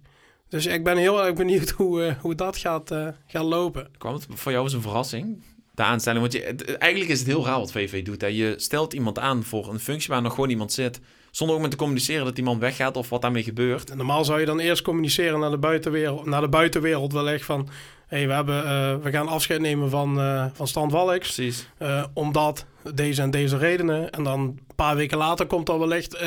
Dus 0.49 0.65
ik 0.65 0.83
ben 0.83 0.97
heel 0.97 1.25
erg 1.25 1.33
benieuwd 1.33 1.69
hoe, 1.69 2.15
hoe 2.21 2.35
dat 2.35 2.57
gaat, 2.57 2.91
gaat 3.27 3.43
lopen. 3.43 3.87
Kwam 3.97 4.13
het 4.13 4.27
voor 4.29 4.51
jou 4.51 4.63
als 4.63 4.73
een 4.73 4.81
verrassing, 4.81 5.43
de 5.73 5.83
aanstelling? 5.83 6.21
Want 6.21 6.33
je, 6.33 6.41
het, 6.41 6.77
eigenlijk 6.77 7.11
is 7.11 7.19
het 7.19 7.27
heel 7.27 7.45
raar 7.45 7.59
wat 7.59 7.71
VV 7.71 8.03
doet. 8.03 8.21
Hè? 8.21 8.27
Je 8.27 8.53
stelt 8.57 8.93
iemand 8.93 9.19
aan 9.19 9.43
voor 9.43 9.69
een 9.69 9.79
functie 9.79 10.09
waar 10.09 10.21
nog 10.21 10.33
gewoon 10.33 10.49
iemand 10.49 10.71
zit... 10.71 10.99
zonder 11.31 11.55
ook 11.55 11.61
met 11.61 11.71
te 11.71 11.77
communiceren 11.77 12.25
dat 12.25 12.37
iemand 12.37 12.59
weggaat 12.59 12.97
of 12.97 13.09
wat 13.09 13.21
daarmee 13.21 13.43
gebeurt. 13.43 13.89
En 13.89 13.97
normaal 13.97 14.25
zou 14.25 14.39
je 14.39 14.45
dan 14.45 14.59
eerst 14.59 14.81
communiceren 14.81 15.39
naar 15.39 15.51
de 15.51 15.57
buitenwereld, 15.57 16.25
naar 16.25 16.41
de 16.41 16.49
buitenwereld 16.49 17.13
wellicht 17.13 17.45
van... 17.45 17.69
Hey, 18.07 18.27
we, 18.27 18.33
hebben, 18.33 18.63
uh, 18.63 18.95
we 19.03 19.11
gaan 19.11 19.27
afscheid 19.27 19.61
nemen 19.61 19.89
van, 19.89 20.19
uh, 20.19 20.45
van 20.53 20.67
Stan. 20.67 20.87
Precies. 20.87 21.67
Uh, 21.81 22.03
omdat 22.13 22.65
deze 22.93 23.21
en 23.21 23.31
deze 23.31 23.57
redenen. 23.57 24.09
En 24.09 24.23
dan 24.23 24.39
een 24.39 24.59
paar 24.75 24.95
weken 24.95 25.17
later 25.17 25.45
komt 25.45 25.69
er 25.69 25.79
wellicht 25.79 26.17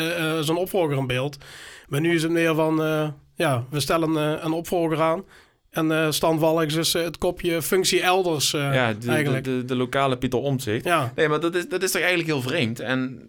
zo'n 0.41 0.57
opvolger 0.57 0.97
in 0.97 1.07
beeld. 1.07 1.37
Maar 1.89 2.01
nu 2.01 2.15
is 2.15 2.23
het 2.23 2.33
meer 2.33 2.55
van 2.55 2.77
ja, 3.35 3.65
we 3.71 3.81
stellen 3.81 4.45
een 4.45 4.53
opvolger 4.53 5.01
aan. 5.01 5.25
En 5.71 6.15
Stan 6.15 6.39
Walks 6.39 6.75
is 6.75 6.93
het 6.93 7.19
kopje 7.19 7.63
functie 7.63 8.03
elders 8.03 8.51
ja, 8.51 8.93
de, 8.93 9.11
eigenlijk. 9.11 9.45
De, 9.45 9.57
de, 9.57 9.65
de 9.65 9.77
lokale 9.77 10.19
Pieter 10.19 10.39
Omtzigt. 10.39 10.85
Ja. 10.85 11.13
Nee, 11.15 11.29
maar 11.29 11.41
dat 11.41 11.55
is, 11.55 11.69
dat 11.69 11.83
is 11.83 11.91
toch 11.91 12.01
eigenlijk 12.01 12.31
heel 12.31 12.43
vreemd. 12.43 12.81
En 12.81 13.29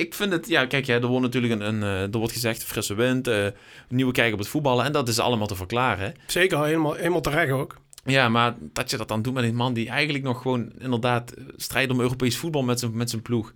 ik 0.00 0.14
vind 0.14 0.32
het... 0.32 0.48
Ja, 0.48 0.66
kijk, 0.66 0.88
er 0.88 1.06
wordt 1.06 1.24
natuurlijk 1.24 1.52
een... 1.52 1.82
een 1.82 1.82
er 1.82 2.18
wordt 2.18 2.32
gezegd 2.32 2.64
frisse 2.64 2.94
wind, 2.94 3.26
een 3.26 3.52
nieuwe 3.88 4.12
kijk 4.12 4.32
op 4.32 4.38
het 4.38 4.48
voetballen. 4.48 4.84
En 4.84 4.92
dat 4.92 5.08
is 5.08 5.18
allemaal 5.18 5.46
te 5.46 5.54
verklaren. 5.54 6.14
Zeker, 6.26 6.64
helemaal, 6.64 6.94
helemaal 6.94 7.20
terecht 7.20 7.52
ook. 7.52 7.76
Ja, 8.04 8.28
maar 8.28 8.54
dat 8.72 8.90
je 8.90 8.96
dat 8.96 9.08
dan 9.08 9.22
doet 9.22 9.34
met 9.34 9.44
een 9.44 9.54
man 9.54 9.74
die 9.74 9.88
eigenlijk 9.88 10.24
nog 10.24 10.42
gewoon 10.42 10.72
inderdaad 10.78 11.34
strijdt 11.56 11.92
om 11.92 12.00
Europees 12.00 12.36
voetbal 12.36 12.62
met 12.62 12.78
zijn, 12.78 12.96
met 12.96 13.10
zijn 13.10 13.22
ploeg. 13.22 13.52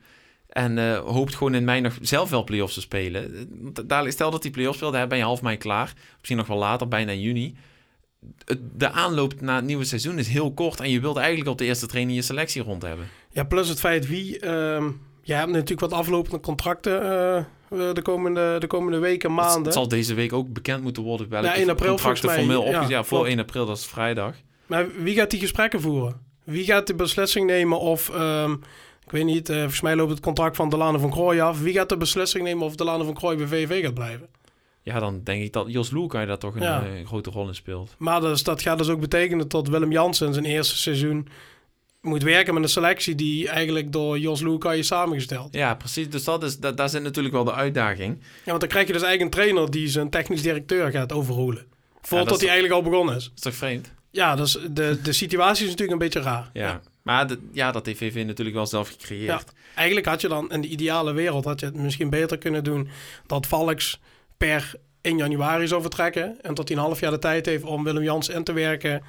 En 0.48 0.76
uh, 0.76 0.98
hoopt 0.98 1.34
gewoon 1.34 1.54
in 1.54 1.64
mei 1.64 1.80
nog 1.80 1.98
zelf 2.00 2.30
wel 2.30 2.44
play-offs 2.44 2.74
te 2.74 2.80
spelen. 2.80 3.48
Stel 4.08 4.30
dat 4.30 4.42
die 4.42 4.50
play-offs 4.50 4.76
speelt, 4.76 4.92
dan 4.92 5.08
ben 5.08 5.18
je 5.18 5.24
half 5.24 5.42
mei 5.42 5.56
klaar. 5.56 5.92
Misschien 6.16 6.36
nog 6.36 6.46
wel 6.46 6.58
later, 6.58 6.88
bijna 6.88 7.12
in 7.12 7.20
juni. 7.20 7.56
De 8.76 8.90
aanloop 8.90 9.40
naar 9.40 9.56
het 9.56 9.64
nieuwe 9.64 9.84
seizoen 9.84 10.18
is 10.18 10.28
heel 10.28 10.52
kort. 10.52 10.80
En 10.80 10.90
je 10.90 11.00
wilt 11.00 11.16
eigenlijk 11.16 11.48
op 11.48 11.58
de 11.58 11.64
eerste 11.64 11.86
training 11.86 12.16
je 12.16 12.22
selectie 12.22 12.62
rond 12.62 12.82
hebben. 12.82 13.06
Ja, 13.30 13.44
plus 13.44 13.68
het 13.68 13.80
feit 13.80 14.06
wie, 14.06 14.44
uh, 14.44 14.84
jij 15.24 15.38
hebt 15.38 15.50
natuurlijk 15.50 15.80
wat 15.80 15.92
aflopende 15.92 16.40
contracten 16.40 17.02
eh, 17.02 17.36
eh, 17.36 17.44
de, 17.94 18.02
komende, 18.02 18.56
de 18.58 18.66
komende 18.66 18.98
weken, 18.98 19.34
maanden. 19.34 19.64
het 19.64 19.72
zal 19.72 19.88
deze 19.88 20.14
week 20.14 20.32
ook 20.32 20.52
bekend 20.52 20.82
moeten 20.82 21.02
worden. 21.02 21.28
Welke 21.28 21.46
Ja, 21.46 21.54
1 21.54 21.70
april 21.70 21.88
contracten 21.90 22.22
volgens 22.28 22.46
mij. 22.46 22.54
formeel 22.56 22.60
Ja, 22.70 22.76
opgezet. 22.78 22.90
Ja, 22.90 23.04
voor 23.04 23.18
klopt. 23.18 23.30
1 23.32 23.38
april, 23.40 23.66
dat 23.66 23.76
is 23.76 23.86
vrijdag. 23.86 24.34
Maar 24.66 24.86
wie 25.02 25.14
gaat 25.14 25.30
die 25.30 25.40
gesprekken 25.40 25.80
voeren? 25.80 26.20
Wie 26.44 26.64
gaat 26.64 26.86
de 26.86 26.94
beslissing 26.94 27.46
nemen 27.46 27.78
of... 27.80 28.08
ehm, 28.10 28.52
ik 29.04 29.10
weet 29.10 29.24
niet, 29.24 29.48
eh, 29.48 29.56
volgens 29.56 29.80
mij 29.80 29.96
loopt 29.96 30.10
het 30.10 30.20
contract 30.20 30.56
van 30.56 30.68
Delano 30.68 30.98
van 30.98 31.10
Krooi 31.10 31.40
af. 31.40 31.60
Wie 31.60 31.72
gaat 31.74 31.88
de 31.88 31.96
beslissing 31.96 32.44
nemen 32.44 32.66
of 32.66 32.74
Delano 32.74 33.04
van 33.04 33.14
Krooi 33.14 33.36
bij 33.36 33.46
VV 33.46 33.82
gaat 33.82 33.94
blijven? 33.94 34.28
Ja, 34.82 34.98
dan 35.00 35.20
denk 35.24 35.42
ik 35.42 35.52
dat 35.52 35.64
Jos 35.68 35.90
Loerkai 35.90 36.26
daar 36.26 36.38
toch 36.38 36.54
een 36.54 36.62
Ja. 36.62 36.82
grote 37.04 37.30
rol 37.30 37.48
in 37.48 37.54
speelt. 37.54 37.94
Maar 37.98 38.20
dus, 38.20 38.42
dat 38.42 38.62
gaat 38.62 38.78
dus 38.78 38.88
ook 38.88 39.00
betekenen 39.00 39.48
dat 39.48 39.68
Willem 39.68 39.92
Jansen 39.92 40.32
zijn 40.34 40.44
eerste 40.44 40.76
seizoen 40.76 41.28
moet 42.04 42.22
werken 42.22 42.54
met 42.54 42.62
een 42.62 42.68
selectie 42.68 43.14
die 43.14 43.48
eigenlijk 43.48 43.92
door 43.92 44.18
Jos 44.18 44.40
Luca 44.40 44.72
is 44.72 44.86
samengesteld. 44.86 45.54
Ja, 45.54 45.74
precies. 45.74 46.10
Dus 46.10 46.24
dat 46.24 46.42
is, 46.42 46.58
dat, 46.58 46.76
daar 46.76 46.88
zit 46.88 47.02
natuurlijk 47.02 47.34
wel 47.34 47.44
de 47.44 47.52
uitdaging. 47.54 48.18
Ja, 48.20 48.26
want 48.44 48.60
dan 48.60 48.68
krijg 48.68 48.86
je 48.86 48.92
dus 48.92 49.02
eigenlijk 49.02 49.34
een 49.36 49.42
trainer 49.42 49.70
die 49.70 49.88
zijn 49.88 50.10
technisch 50.10 50.42
directeur 50.42 50.90
gaat 50.90 51.12
overroelen. 51.12 51.64
Voordat 52.02 52.40
hij 52.40 52.48
eigenlijk 52.48 52.74
al 52.82 52.90
begonnen 52.90 53.16
is. 53.16 53.24
Dat 53.24 53.32
is 53.34 53.40
toch 53.40 53.54
vreemd? 53.54 53.92
Ja, 54.10 54.36
dus 54.36 54.58
de, 54.70 54.98
de 55.02 55.12
situatie 55.12 55.64
is 55.64 55.70
natuurlijk 55.70 56.00
een 56.02 56.06
beetje 56.08 56.20
raar. 56.28 56.50
Ja. 56.52 56.80
Maar 57.02 57.26
de- 57.26 57.38
ja, 57.52 57.72
dat 57.72 57.86
heeft 57.86 57.98
VV 57.98 58.22
natuurlijk 58.26 58.56
wel 58.56 58.66
zelf 58.66 58.88
gecreëerd. 58.88 59.26
Ja. 59.26 59.40
Eigenlijk 59.74 60.06
had 60.06 60.20
je 60.20 60.28
dan 60.28 60.50
in 60.52 60.60
de 60.60 60.68
ideale 60.68 61.12
wereld 61.12 61.44
had 61.44 61.60
je 61.60 61.66
het 61.66 61.74
misschien 61.76 62.10
beter 62.10 62.38
kunnen 62.38 62.64
doen 62.64 62.88
dat 63.26 63.46
Valks 63.46 64.00
per 64.36 64.74
1 65.00 65.16
januari 65.16 65.66
zou 65.66 65.80
vertrekken. 65.80 66.36
En 66.42 66.54
dat 66.54 66.68
hij 66.68 66.76
een 66.76 66.82
half 66.82 67.00
jaar 67.00 67.10
de 67.10 67.18
tijd 67.18 67.46
heeft 67.46 67.62
om 67.64 67.84
Willem 67.84 68.02
Jans 68.02 68.28
in 68.28 68.44
te 68.44 68.52
werken. 68.52 69.02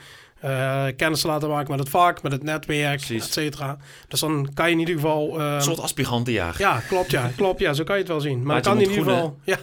Eh, 0.45 0.85
kennis 0.97 1.21
te 1.21 1.27
laten 1.27 1.49
maken 1.49 1.69
met 1.71 1.79
het 1.79 1.89
vak, 1.89 2.23
met 2.23 2.31
het 2.31 2.43
netwerk, 2.43 2.95
Precies. 2.97 3.25
et 3.25 3.33
cetera. 3.33 3.77
Dus 4.07 4.19
dan 4.19 4.49
kan 4.53 4.65
je 4.65 4.71
in 4.73 4.79
ieder 4.79 4.95
geval... 4.95 5.39
eh, 5.39 5.53
Een 5.53 5.61
soort 5.61 5.79
aspirantenjaar. 5.79 6.55
Ja, 6.57 6.79
klopt 6.87 7.11
ja. 7.11 7.31
Klopt 7.35 7.59
ja, 7.59 7.73
zo 7.73 7.83
kan 7.83 7.95
je 7.95 8.01
het 8.01 8.11
wel 8.11 8.21
zien. 8.21 8.43
Maar 8.43 8.61
dan 8.61 8.73
kan 8.73 8.81
in 8.83 8.89
ieder 8.89 9.03
geval... 9.03 9.37
Ja. 9.43 9.57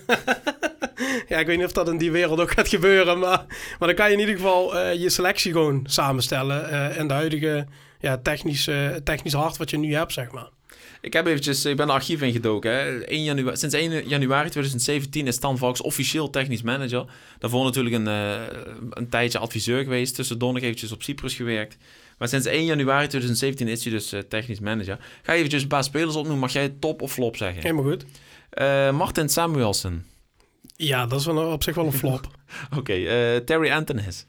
ja, 1.29 1.39
ik 1.39 1.47
weet 1.47 1.57
niet 1.57 1.67
of 1.67 1.73
dat 1.73 1.89
in 1.89 1.99
die 1.99 2.11
wereld 2.13 2.41
ook 2.41 2.51
gaat 2.51 2.69
gebeuren. 2.69 3.19
Maar, 3.19 3.45
maar 3.79 3.89
dan 3.89 3.95
kan 3.95 4.07
je 4.07 4.13
in 4.13 4.21
ieder 4.21 4.35
geval 4.37 4.79
eh, 4.79 5.01
je 5.01 5.11
selectie 5.11 5.53
gewoon 5.53 5.81
samenstellen. 5.85 6.97
in 6.97 7.09
de 7.09 7.15
huidige 7.15 7.67
ja, 8.03 8.19
technisch, 8.23 8.67
eh, 8.67 8.89
technisch 9.05 9.33
hart 9.33 9.57
wat 9.57 9.71
je 9.71 9.79
nu 9.79 9.95
hebt, 9.95 10.13
zeg 10.13 10.31
maar. 10.31 10.49
Ik 11.03 11.13
heb 11.13 11.27
eventjes, 11.27 11.65
ik 11.65 11.77
ben 11.77 11.87
de 11.87 11.93
archief 11.93 12.23
ingedoken. 12.23 12.71
Hè. 12.71 12.99
1 12.99 13.25
januari, 13.25 13.57
sinds 13.57 13.75
1 13.75 14.09
januari 14.09 14.49
2017 14.49 15.27
is 15.27 15.35
Stan 15.35 15.59
Valks 15.59 15.81
officieel 15.81 16.31
technisch 16.31 16.63
manager. 16.63 17.05
Daarvoor 17.39 17.65
natuurlijk 17.65 17.95
een, 17.95 18.09
eh, 18.09 18.41
een 18.91 19.09
tijdje 19.09 19.39
adviseur 19.39 19.83
geweest. 19.83 20.15
Tussendoor 20.15 20.53
nog 20.53 20.63
eventjes 20.63 20.93
op 20.93 21.03
Cyprus 21.03 21.35
gewerkt. 21.35 21.77
Maar 22.19 22.29
sinds 22.29 22.47
1 22.47 22.65
januari 22.65 23.07
2017 23.07 23.69
is 23.69 23.85
hij 23.85 23.93
dus 23.93 24.13
eh, 24.13 24.21
technisch 24.21 24.61
manager. 24.61 24.99
Ga 25.23 25.33
eventjes 25.33 25.63
een 25.63 25.69
paar 25.69 25.85
spelers 25.85 26.15
opnoemen. 26.15 26.41
Mag 26.41 26.53
jij 26.53 26.75
top 26.81 27.03
of 27.03 27.13
flop 27.13 27.37
zeggen? 27.37 27.63
Helemaal 27.63 27.85
goed. 27.85 28.05
Eh, 28.51 28.91
Martin 28.91 29.29
Samuelsen. 29.29 30.07
Ja, 30.77 31.07
dat 31.07 31.21
is 31.21 31.27
wel, 31.27 31.53
op 31.53 31.63
zich 31.63 31.75
wel 31.75 31.87
een 31.87 31.93
flop. 31.93 32.27
Oké, 32.79 32.93
eh, 32.93 33.37
Terry 33.37 33.71
Antonis. 33.71 34.27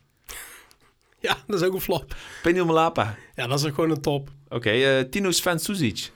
ja, 1.19 1.37
dat 1.47 1.61
is 1.61 1.67
ook 1.67 1.73
een 1.73 1.81
flop. 1.81 2.15
Penil 2.41 2.65
Malapa. 2.65 3.15
Ja, 3.35 3.47
dat 3.47 3.59
is 3.59 3.65
ook 3.65 3.75
gewoon 3.75 3.89
een 3.89 4.01
top. 4.01 4.29
Oké, 4.49 4.69
eh, 4.69 4.99
Tino 5.09 5.31
Sven 5.31 5.59
Suzic. 5.59 6.11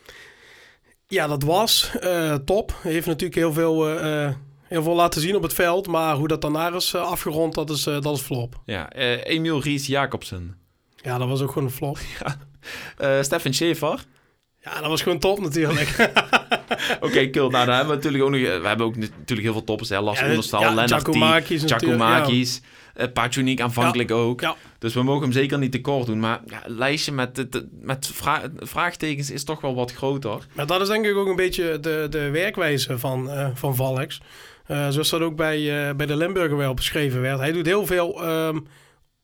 Ja, 1.10 1.28
dat 1.28 1.44
was 1.44 1.92
eh, 2.00 2.34
top. 2.34 2.74
Hij 2.82 2.92
heeft 2.92 3.06
natuurlijk 3.06 3.36
heel 3.36 3.54
veel, 3.54 3.88
eh, 3.88 4.26
eh, 4.26 4.34
heel 4.64 4.84
veel 4.84 4.96
laten 4.96 5.22
zien 5.22 5.36
op 5.36 5.42
het 5.42 5.54
veld. 5.54 5.88
Maar 5.88 6.16
hoe 6.16 6.28
dat 6.28 6.42
daarna 6.42 6.74
is 6.74 6.96
afgerond, 6.96 7.54
dat 7.54 7.70
is, 7.70 7.84
dat 7.84 8.16
is 8.16 8.22
flop. 8.22 8.62
Ja, 8.66 8.92
Emiel 9.24 9.62
Ries 9.62 9.88
Jacobsen. 9.88 10.58
Ja, 10.96 11.18
dat 11.18 11.28
was 11.28 11.42
ook 11.42 11.52
gewoon 11.52 11.68
een 11.68 11.74
flop. 11.74 11.98
Stefan 13.26 13.54
Schaefer. 13.54 14.06
Ja, 14.64 14.80
dat 14.80 14.90
was 14.90 15.02
gewoon 15.02 15.20
top 15.20 15.40
natuurlijk. 15.40 15.96
Oké, 17.02 17.30
cool. 17.30 17.50
Nou, 17.50 17.66
dan 17.66 17.76
hebben 17.76 17.90
we 17.90 17.96
natuurlijk 17.96 18.24
ook 18.24 18.30
nog... 18.30 18.40
We 18.62 18.68
hebben 18.68 18.86
ook 18.86 18.96
natuurlijk 18.96 19.42
heel 19.42 19.52
veel 19.52 19.64
toppers. 19.64 19.90
Hè. 19.90 20.00
Lars 20.02 20.20
Ja, 20.20 20.28
Oenerstal, 20.30 20.60
ja, 20.62 20.68
Lennart 20.68 20.90
Giacomakis 20.92 21.64
Giacomakis, 21.66 22.62
eh 22.94 23.06
Patroniek 23.14 23.62
aanvankelijk 23.62 24.12
ook. 24.12 24.42
ja. 24.42 24.56
Dus 24.80 24.94
we 24.94 25.04
mogen 25.04 25.22
hem 25.22 25.32
zeker 25.32 25.58
niet 25.58 25.72
tekort 25.72 26.06
doen. 26.06 26.20
Maar 26.20 26.40
ja, 26.48 26.60
het 26.64 26.72
lijstje 26.78 27.12
met, 27.12 27.48
met 27.82 28.10
vra- 28.14 28.50
vraagtekens 28.60 29.32
is 29.32 29.44
toch 29.44 29.62
wel 29.62 29.76
wat 29.76 29.94
groter. 29.94 30.38
Maar 30.54 30.66
dat 30.68 30.82
is 30.82 30.88
denk 30.88 31.06
ik 31.06 31.16
ook 31.16 31.28
een 31.28 31.36
beetje 31.36 31.80
de, 31.80 32.08
de 32.10 32.30
werkwijze 32.30 33.00
van, 33.00 33.30
eh 33.30 33.48
van 33.54 33.76
Valks. 33.76 34.22
Eh, 34.66 34.88
zoals 34.90 35.10
dat 35.10 35.22
ook 35.22 35.36
bij, 35.36 35.88
eh, 35.90 35.96
bij 35.96 36.06
de 36.06 36.16
Limburger 36.16 36.58
wel 36.58 36.74
beschreven 36.74 37.22
werd. 37.22 37.40
Hij 37.40 37.52
doet 37.52 37.66
heel 37.66 37.86
veel 37.86 38.24
ehm, 38.26 38.60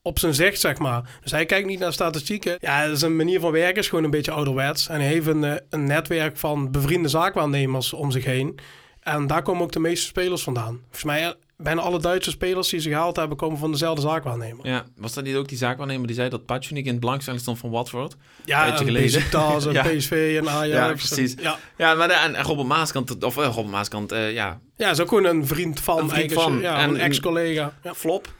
op 0.05 0.19
zijn 0.19 0.33
zicht, 0.33 0.59
zeg 0.59 0.77
maar. 0.77 1.09
Dus 1.21 1.31
hij 1.31 1.45
kijkt 1.45 1.67
niet 1.67 1.79
naar 1.79 1.93
statistieken. 1.93 2.57
Ja, 2.59 2.95
zijn 2.95 3.15
manier 3.15 3.39
van 3.39 3.51
werken 3.51 3.81
is 3.81 3.87
gewoon 3.89 4.03
een 4.03 4.09
beetje 4.09 4.31
ouderwets. 4.31 4.87
En 4.87 4.95
hij 4.99 5.07
heeft 5.09 5.27
een, 5.27 5.43
eh, 5.43 5.55
een 5.69 5.83
netwerk 5.83 6.37
van 6.37 6.71
bevriende 6.71 7.07
zaakwaarnemers 7.09 7.93
om 7.93 8.11
zich 8.11 8.25
heen. 8.25 8.59
En 8.99 9.27
daar 9.27 9.41
komen 9.41 9.63
ook 9.63 9.71
de 9.71 9.79
meeste 9.79 10.05
spelers 10.05 10.43
vandaan. 10.43 10.79
Volgens 10.81 11.03
mij, 11.03 11.23
eh, 11.23 11.29
bijna 11.57 11.81
alle 11.81 11.99
Duitse 11.99 12.29
spelers 12.29 12.69
die 12.69 12.79
ze 12.79 12.89
gehaald 12.89 13.15
hebben, 13.15 13.37
komen 13.37 13.57
van 13.57 13.71
dezelfde 13.71 14.01
zaakwaarnemer. 14.01 14.67
Ja, 14.67 14.83
was 14.97 15.13
dat 15.13 15.23
niet 15.23 15.35
ook 15.35 15.47
die 15.47 15.57
zaakwaarnemer 15.57 16.07
die 16.07 16.15
zei 16.15 16.29
dat 16.29 16.45
Patroniek 16.45 16.85
in 16.85 16.91
het 16.91 16.99
belangstelling 16.99 17.41
stond 17.41 17.57
van 17.59 17.69
Watford? 17.69 18.15
Ja, 18.45 18.59
Tijdje 18.61 18.79
en 18.79 18.85
geleden. 18.85 19.11
Besiktas 19.13 19.65
en 19.67 19.73
Ja. 19.73 19.83
PSV 19.83 20.37
en 20.41 20.49
Ajax. 20.49 20.69
Ja, 20.71 20.87
precies. 21.15 21.35
Ja, 21.41 21.57
Ja, 21.77 21.93
maar 21.93 22.07
de, 22.07 22.13
en 22.13 22.41
Robert 22.43 22.67
Maaskant, 22.67 23.23
of 23.23 23.35
Robert 23.35 23.67
Maaskant, 23.71 24.11
ja, 24.11 24.59
Ja, 24.77 24.89
is 24.89 24.99
ook 24.99 25.07
gewoon 25.07 25.25
een 25.25 25.47
vriend 25.47 25.79
van. 25.79 25.97
Een 25.99 26.09
vriend 26.09 26.33
van. 26.33 26.59
Ja, 26.59 26.77
En- 26.79 26.89
een 26.89 26.99
ex-collega. 26.99 27.73
Ja, 27.83 27.93
flop. 27.93 28.33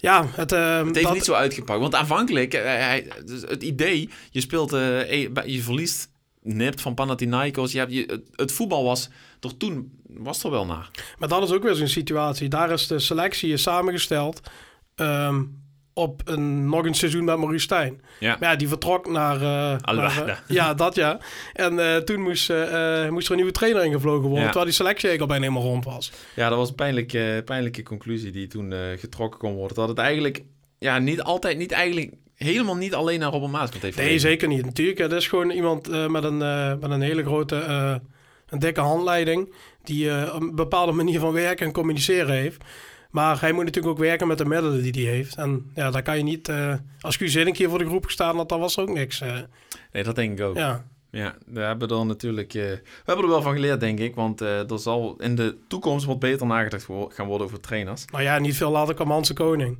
Ja 0.00 0.26
het, 0.30 0.52
ehm, 0.52 0.86
Het 0.86 0.94
heeft 0.94 1.06
dat, 1.06 1.14
niet 1.14 1.24
zo 1.24 1.32
uitgepakt. 1.32 1.80
Want 1.80 1.94
aanvankelijk, 1.94 2.54
eh, 2.54 2.62
hij, 2.62 3.12
dus 3.24 3.40
het 3.40 3.62
idee, 3.62 4.08
je 4.30 4.40
speelt, 4.40 4.72
eh, 4.72 5.24
eh, 5.24 5.30
je 5.44 5.62
verliest 5.62 6.10
nipt 6.42 6.80
van 6.80 6.94
Panathinaikos. 6.94 7.72
Je 7.72 7.78
hebt, 7.78 7.92
je, 7.92 8.22
het, 8.34 8.52
voetbal 8.52 8.84
was, 8.84 9.08
toch 9.38 9.54
toen 9.58 9.92
was 10.06 10.44
er 10.44 10.50
wel 10.50 10.66
naar. 10.66 10.90
Maar 11.18 11.28
dat 11.28 11.42
is 11.42 11.52
ook 11.52 11.62
weer 11.62 11.74
zo'n 11.74 11.88
situatie. 11.88 12.48
Daar 12.48 12.70
is 12.70 12.86
de 12.86 12.98
selectie 12.98 13.56
samengesteld 13.56 14.40
ehm, 14.94 15.42
op 15.92 16.22
een, 16.24 16.68
nog 16.68 16.84
een 16.84 16.94
seizoen 16.94 17.24
met 17.24 17.36
Maurice 17.36 17.64
Stijn. 17.64 18.00
Ja. 18.20 18.36
Maar 18.40 18.50
ja, 18.50 18.56
die 18.56 18.68
vertrok 18.68 19.08
naar... 19.10 19.40
eh, 19.40 19.72
eh, 20.28 20.36
ja, 20.46 20.74
dat 20.74 20.94
ja. 20.94 21.18
En 21.52 21.78
eh, 21.78 21.96
toen 21.96 22.20
moest, 22.20 22.48
moest 23.10 23.26
er 23.26 23.30
een 23.30 23.36
nieuwe 23.36 23.52
trainer 23.52 23.84
ingevlogen 23.84 24.22
worden. 24.22 24.38
Ja. 24.38 24.44
Terwijl 24.44 24.64
die 24.64 24.74
selectie 24.74 25.08
eigenlijk 25.08 25.20
al 25.20 25.38
bijna 25.38 25.44
helemaal 25.44 25.72
rond 25.72 25.84
was. 25.84 26.12
Ja, 26.34 26.48
dat 26.48 26.58
was 26.58 26.68
een 26.68 26.74
pijnlijke, 26.74 27.42
pijnlijke 27.44 27.82
conclusie 27.82 28.30
die 28.30 28.46
toen 28.46 28.74
getrokken 28.96 29.40
kon 29.40 29.54
worden. 29.54 29.76
Dat 29.76 29.88
het 29.88 29.98
eigenlijk, 29.98 30.42
ja, 30.78 30.98
niet 30.98 31.22
altijd, 31.22 31.58
niet 31.58 31.72
eigenlijk, 31.72 32.12
helemaal 32.44 32.76
niet 32.76 32.94
alleen 32.94 33.18
naar 33.20 33.30
Robert 33.30 33.52
Maaskant 33.52 33.82
heeft 33.82 33.96
Nee, 33.96 34.18
zeker 34.18 34.48
niet. 34.48 34.64
Natuurlijk, 34.64 34.98
het 34.98 35.12
is 35.12 35.28
gewoon 35.28 35.50
iemand 35.50 35.88
eh, 35.88 36.06
met, 36.06 36.24
een, 36.24 36.42
eh, 36.42 36.72
met 36.80 36.90
een 36.90 37.00
hele 37.00 37.22
grote, 37.24 37.56
eh, 37.56 37.94
een 38.48 38.58
dikke 38.58 38.80
handleiding. 38.80 39.54
Die 39.82 40.10
eh, 40.10 40.34
een 40.34 40.54
bepaalde 40.54 40.92
manier 40.92 41.20
van 41.20 41.32
werken 41.32 41.66
en 41.66 41.72
communiceren 41.72 42.34
heeft. 42.34 42.64
Maar 43.10 43.40
hij 43.40 43.52
moet 43.52 43.64
natuurlijk 43.64 43.94
ook 43.94 44.00
werken 44.04 44.26
met 44.26 44.38
de 44.38 44.44
middelen 44.44 44.82
die 44.82 45.04
hij 45.06 45.12
heeft. 45.14 45.34
En 45.36 45.70
ja, 45.74 45.90
daar 45.90 46.02
kan 46.02 46.16
je 46.16 46.22
niet... 46.22 46.48
eh 46.48 46.74
als 47.00 47.16
Guus 47.16 47.34
een 47.34 47.52
keer 47.52 47.68
voor 47.68 47.78
de 47.78 47.86
groep 47.86 48.04
gestaan 48.04 48.36
had, 48.36 48.48
dan 48.48 48.60
was 48.60 48.76
er 48.76 48.82
ook 48.82 48.94
niks. 48.94 49.20
eh. 49.20 49.36
Nee, 49.92 50.02
dat 50.02 50.14
denk 50.16 50.38
ik 50.38 50.44
ook. 50.44 50.56
Ja, 50.56 50.84
ja. 51.10 51.34
daar 51.46 51.66
hebben 51.66 51.88
we 51.88 51.94
er 51.94 52.06
natuurlijk, 52.06 52.54
eh, 52.54 52.62
we 52.62 52.80
hebben 53.04 53.24
er 53.24 53.30
wel 53.30 53.42
van 53.42 53.52
geleerd, 53.54 53.80
denk 53.80 53.98
ik. 53.98 54.14
Want 54.14 54.40
eh, 54.40 54.70
er 54.70 54.78
zal 54.78 55.14
in 55.18 55.34
de 55.34 55.56
toekomst 55.68 56.06
wat 56.06 56.18
beter 56.18 56.46
nagedacht 56.46 56.86
gaan 57.08 57.26
worden 57.26 57.46
over 57.46 57.60
trainers. 57.60 58.04
Maar 58.12 58.22
ja, 58.22 58.38
niet 58.38 58.56
veel 58.56 58.70
later 58.70 58.94
kwam 58.94 59.10
Hanse 59.10 59.32
Koning. 59.34 59.78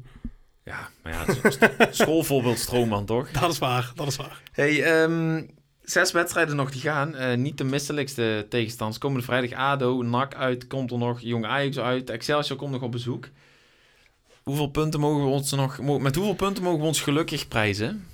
Ja, 0.64 0.88
maar 1.02 1.12
ja, 1.12 1.24
schoolvoorbeeld 1.90 2.58
Stroomman, 2.58 3.04
toch? 3.04 3.30
Dat 3.30 3.50
is 3.52 3.58
waar, 3.58 3.92
dat 3.94 4.06
is 4.06 4.16
waar. 4.16 4.40
Hey, 4.52 4.82
ehm, 4.82 5.42
zes 5.90 6.12
wedstrijden 6.12 6.56
nog 6.56 6.70
die 6.70 6.80
gaan. 6.80 7.14
Eh, 7.14 7.36
niet 7.36 7.58
de 7.58 7.64
misselijkste 7.64 8.46
tegenstanders. 8.48 8.98
Komende 8.98 9.24
vrijdag 9.24 9.52
ADO, 9.58 10.02
NAC 10.02 10.34
uit, 10.34 10.66
komt 10.66 10.90
er 10.90 10.98
nog. 10.98 11.20
Jong 11.20 11.44
Ajax 11.46 11.78
uit. 11.78 12.10
Excelsior 12.10 12.58
komt 12.58 12.70
nog 12.72 12.82
op 12.82 12.92
bezoek. 12.92 13.28
Hoeveel 14.42 14.66
punten 14.68 15.00
mogen 15.00 15.24
we 15.24 15.30
ons 15.30 15.52
nog... 15.52 15.80
Met 16.00 16.14
hoeveel 16.14 16.34
punten 16.34 16.62
mogen 16.62 16.80
we 16.80 16.86
ons 16.86 17.00
gelukkig 17.00 17.48
prijzen? 17.48 18.06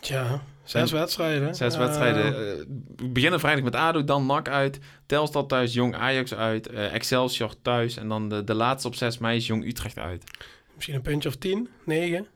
Tja, 0.00 0.42
zes 0.64 0.90
En- 0.92 0.98
wedstrijden. 0.98 1.54
Zes 1.54 1.74
Eh, 1.74 1.78
wedstrijden. 1.80 2.24
Eh, 2.26 2.64
we 2.96 3.08
beginnen 3.08 3.40
vrijdag 3.40 3.64
met 3.64 3.74
ADO, 3.74 4.04
dan 4.04 4.26
NAC 4.26 4.48
uit. 4.48 4.78
Telstar 5.06 5.46
thuis, 5.46 5.72
Jong 5.74 5.94
Ajax 5.94 6.34
uit. 6.34 6.66
eh, 6.66 6.94
Excelsior 6.94 7.52
thuis. 7.62 7.96
En 7.96 8.08
dan 8.08 8.28
de, 8.28 8.44
de 8.44 8.54
laatste 8.54 8.88
op 8.88 8.94
6 8.94 9.18
mei 9.18 9.36
is 9.36 9.46
Jong 9.46 9.64
Utrecht 9.66 9.98
uit. 9.98 10.24
misschien 10.74 10.94
een 10.94 11.02
puntje 11.02 11.28
of 11.28 11.36
tien, 11.36 11.68
negen. 11.84 12.26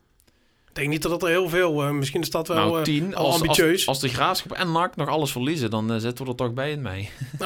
Ik 0.73 0.79
denk 0.79 0.91
niet 0.91 1.01
dat 1.01 1.11
het 1.11 1.23
er 1.23 1.29
heel 1.29 1.49
veel... 1.49 1.83
eh, 1.83 1.89
misschien 1.91 2.21
is 2.21 2.29
dat 2.29 2.47
wel 2.47 2.57
nou, 2.57 2.77
eh, 2.77 2.83
10. 2.83 3.15
al 3.15 3.25
Als, 3.25 3.41
ambitieus. 3.41 3.87
als, 3.87 3.87
als 3.87 3.99
de 3.99 4.07
Graafschap 4.17 4.51
en 4.51 4.71
NAC 4.71 4.95
nog 4.95 5.07
alles 5.07 5.31
verliezen, 5.31 5.69
dan 5.69 5.91
eh, 5.91 5.97
zitten 5.97 6.25
we 6.25 6.31
er 6.31 6.37
toch 6.37 6.53
bij 6.53 6.71
in 6.71 6.81
mei. 6.81 7.09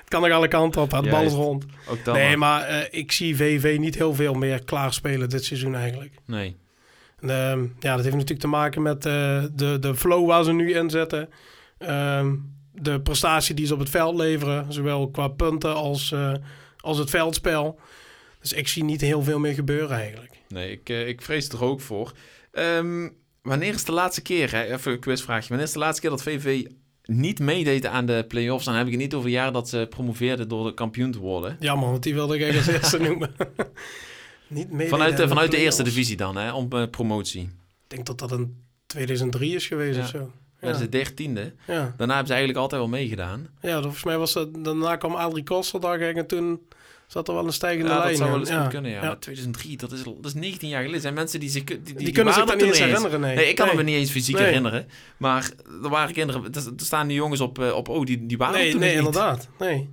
Het 0.00 0.08
kan 0.08 0.22
nog 0.22 0.30
alle 0.30 0.48
kanten 0.48 0.82
op, 0.82 0.90
de 0.90 1.08
bal 1.10 1.22
is 1.22 1.32
rond. 1.32 1.64
Ook 1.88 2.04
dan 2.04 2.14
nee, 2.14 2.36
maar 2.36 2.88
ik 2.90 3.12
zie 3.12 3.36
VV 3.36 3.76
niet 3.80 3.94
heel 3.94 4.14
veel 4.14 4.34
meer 4.34 4.64
klaarspelen 4.64 5.28
dit 5.28 5.44
seizoen 5.44 5.74
eigenlijk. 5.74 6.14
Nee. 6.24 6.56
En, 7.20 7.30
ehm, 7.30 7.60
ja, 7.80 7.94
dat 7.94 8.04
heeft 8.04 8.16
natuurlijk 8.16 8.40
te 8.40 8.46
maken 8.46 8.82
met 8.82 9.02
de, 9.02 9.76
de 9.80 9.94
flow 9.94 10.26
waar 10.26 10.44
ze 10.44 10.52
nu 10.52 10.74
in 10.74 10.90
zetten. 10.90 11.28
Ehm, 11.78 12.34
de 12.72 13.00
prestatie 13.00 13.54
die 13.54 13.66
ze 13.66 13.74
op 13.74 13.78
het 13.80 13.90
veld 13.90 14.16
leveren, 14.16 14.72
zowel 14.72 15.10
qua 15.10 15.28
punten 15.28 15.74
als, 15.74 16.14
als 16.76 16.98
het 16.98 17.10
veldspel. 17.10 17.78
Dus 18.48 18.58
ik 18.58 18.68
zie 18.68 18.84
niet 18.84 19.00
heel 19.00 19.22
veel 19.22 19.38
meer 19.38 19.54
gebeuren 19.54 19.96
eigenlijk. 19.96 20.32
Nee, 20.48 20.70
ik, 20.70 20.88
eh, 20.88 21.08
ik 21.08 21.22
vrees 21.22 21.48
er 21.48 21.64
ook 21.64 21.80
voor. 21.80 22.12
Ehm, 22.52 23.08
wanneer 23.42 23.74
is 23.74 23.84
de 23.84 23.92
laatste 23.92 24.22
keer, 24.22 24.50
hè? 24.52 24.72
even 24.74 24.92
een 24.92 24.98
quizvraagje, 25.00 25.48
wanneer 25.48 25.66
is 25.66 25.72
de 25.72 25.78
laatste 25.78 26.00
keer 26.00 26.10
dat 26.10 26.22
VV 26.22 26.66
niet 27.04 27.38
meedeed 27.38 27.86
aan 27.86 28.06
de 28.06 28.24
play-offs, 28.28 28.64
dan 28.64 28.74
heb 28.74 28.86
ik 28.86 28.92
het 28.92 29.00
niet 29.00 29.14
over 29.14 29.30
jaren 29.30 29.52
dat 29.52 29.68
ze 29.68 29.86
promoveerden 29.90 30.48
door 30.48 30.66
de 30.66 30.74
kampioen 30.74 31.10
te 31.10 31.18
worden. 31.18 31.56
Jammer, 31.60 31.90
want 31.90 32.02
die 32.02 32.14
wilde 32.14 32.34
ik 32.34 32.42
eigenlijk 32.42 32.82
als 32.82 32.92
eerste 32.92 33.08
noemen. 33.08 33.30
Niet 34.48 34.70
mee 34.70 34.88
Vanuit 34.88 35.16
de, 35.16 35.28
vanuit 35.28 35.50
de 35.50 35.56
eerste 35.56 35.82
divisie 35.82 36.16
dan, 36.16 36.36
hè, 36.36 36.52
om 36.52 36.72
eh, 36.72 36.90
promotie. 36.90 37.42
Ik 37.42 37.48
denk 37.86 38.06
dat 38.06 38.18
dat 38.18 38.32
in 38.32 38.62
2003 38.86 39.54
is 39.54 39.66
geweest 39.66 39.96
Ja. 39.96 40.02
of 40.02 40.08
zo. 40.08 40.32
Dat 40.60 40.74
is 40.74 40.78
de 40.80 40.88
dertiende. 40.88 41.54
ja. 41.66 41.94
Daarna 41.96 42.14
hebben 42.14 42.26
ze 42.26 42.32
eigenlijk 42.32 42.58
altijd 42.58 42.80
wel 42.80 42.90
meegedaan. 42.90 43.48
ja, 43.60 43.80
volgens 43.82 44.04
mij 44.04 44.18
was 44.18 44.32
dat... 44.32 44.64
Daarna 44.64 44.96
kwam 44.96 45.14
Adrie 45.14 45.44
Koster, 45.44 46.00
ik, 46.00 46.16
en 46.16 46.26
toen 46.26 46.60
zat 47.08 47.28
er 47.28 47.34
wel 47.34 47.46
een 47.46 47.52
stijgende 47.52 47.88
Ja, 47.88 47.94
dat 47.94 48.04
lijn 48.04 48.16
zou 48.16 48.30
wel 48.30 48.38
eens 48.38 48.48
ja. 48.48 48.60
goed 48.62 48.70
kunnen, 48.70 48.90
ja. 48.90 49.00
Ja. 49.00 49.06
Maar 49.06 49.18
2003, 49.18 49.76
dat 49.76 49.92
is, 49.92 50.02
dat 50.02 50.14
is 50.24 50.34
19 50.34 50.68
jaar 50.68 50.80
geleden. 50.80 51.00
zijn 51.00 51.14
mensen 51.14 51.40
die, 51.40 51.48
zich, 51.48 51.64
die, 51.64 51.82
die, 51.82 51.94
Die, 51.94 52.12
kunnen 52.12 52.34
zich 52.34 52.44
daar 52.44 52.56
niet 52.56 52.64
eens 52.64 52.78
herinneren, 52.78 53.20
nee. 53.20 53.36
Nee, 53.36 53.48
ik 53.48 53.56
kan 53.56 53.66
nee. 53.66 53.76
me 53.76 53.82
niet 53.82 53.94
eens 53.94 54.10
fysiek 54.10 54.34
Nee. 54.36 54.44
herinneren. 54.44 54.88
Maar 55.16 55.50
er 55.82 55.88
waren 55.88 56.14
kinderen, 56.14 56.54
er, 56.54 56.62
staan 56.76 57.06
die 57.06 57.16
jongens 57.16 57.40
op, 57.40 57.58
eh, 57.58 57.72
op 57.74 57.88
oh, 57.88 58.04
die, 58.06 58.26
die 58.26 58.36
waren 58.38 58.54
er 58.54 58.60
Nee, 58.62 58.70
toen 58.70 58.80
nee 58.80 58.88
niet. 58.88 58.98
inderdaad. 58.98 59.48
Nee. 59.58 59.90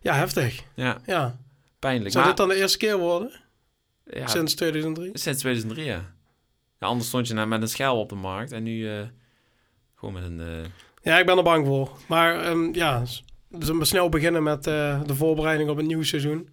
Ja, 0.00 0.14
heftig. 0.14 0.62
Ja, 0.74 1.00
Ja. 1.06 1.38
pijnlijk. 1.78 2.10
Zou 2.12 2.24
maar, 2.24 2.34
dit 2.36 2.46
dan 2.46 2.54
de 2.54 2.60
eerste 2.60 2.78
keer 2.78 2.98
worden? 2.98 3.30
ja, 4.06 4.26
Sinds 4.26 4.54
2003? 4.54 5.10
sinds 5.12 5.38
2003, 5.40 5.84
ja. 5.86 5.92
ja. 6.80 6.86
Anders 6.86 7.08
stond 7.08 7.28
je 7.28 7.34
nou 7.34 7.48
met 7.48 7.62
een 7.62 7.68
schel 7.68 7.98
op 8.00 8.08
de 8.08 8.14
markt 8.14 8.52
en 8.52 8.62
nu 8.62 8.90
eh, 8.90 9.00
gewoon 9.94 10.14
met 10.14 10.22
een... 10.24 10.40
eh, 10.40 10.68
Ja, 11.02 11.18
ik 11.18 11.26
ben 11.26 11.36
er 11.36 11.42
bang 11.42 11.66
voor. 11.66 11.90
Maar 12.06 12.44
ehm, 12.44 12.74
ja, 12.74 13.02
snel 13.80 14.08
beginnen 14.08 14.42
met 14.42 14.66
eh, 14.66 15.00
de 15.06 15.14
voorbereiding 15.14 15.70
op 15.70 15.76
het 15.76 15.86
nieuwe 15.86 16.04
seizoen. 16.04 16.48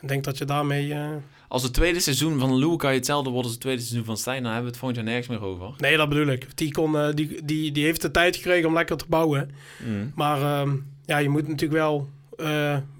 Ik 0.00 0.08
denk 0.08 0.24
dat 0.24 0.38
je 0.38 0.44
daarmee... 0.44 0.92
eh, 0.92 1.08
als 1.48 1.62
het 1.62 1.72
tweede 1.72 2.00
seizoen 2.00 2.38
van 2.38 2.58
Lou 2.58 2.76
kan 2.76 2.90
je 2.90 2.96
hetzelfde 2.96 3.30
worden 3.30 3.44
als 3.44 3.52
het 3.52 3.60
tweede 3.60 3.82
seizoen 3.82 4.04
van 4.04 4.16
Stijn, 4.16 4.42
dan 4.42 4.52
hebben 4.52 4.62
we 4.62 4.70
het 4.70 4.78
volgend 4.78 4.98
jaar 5.00 5.08
nergens 5.08 5.28
meer 5.38 5.48
over. 5.48 5.74
Nee, 5.78 5.96
dat 5.96 6.08
bedoel 6.08 6.26
ik. 6.26 6.56
Die, 6.56 6.72
kon, 6.72 6.96
eh, 6.96 7.08
die, 7.14 7.44
die, 7.44 7.72
die 7.72 7.84
heeft 7.84 8.02
de 8.02 8.10
tijd 8.10 8.36
gekregen 8.36 8.68
om 8.68 8.74
lekker 8.74 8.96
te 8.96 9.04
bouwen. 9.08 9.50
Mm. 9.86 10.12
Maar 10.14 10.42
ehm, 10.42 10.76
ja, 11.04 11.18
je 11.18 11.28
moet 11.28 11.48
natuurlijk 11.48 11.80
wel 11.80 12.08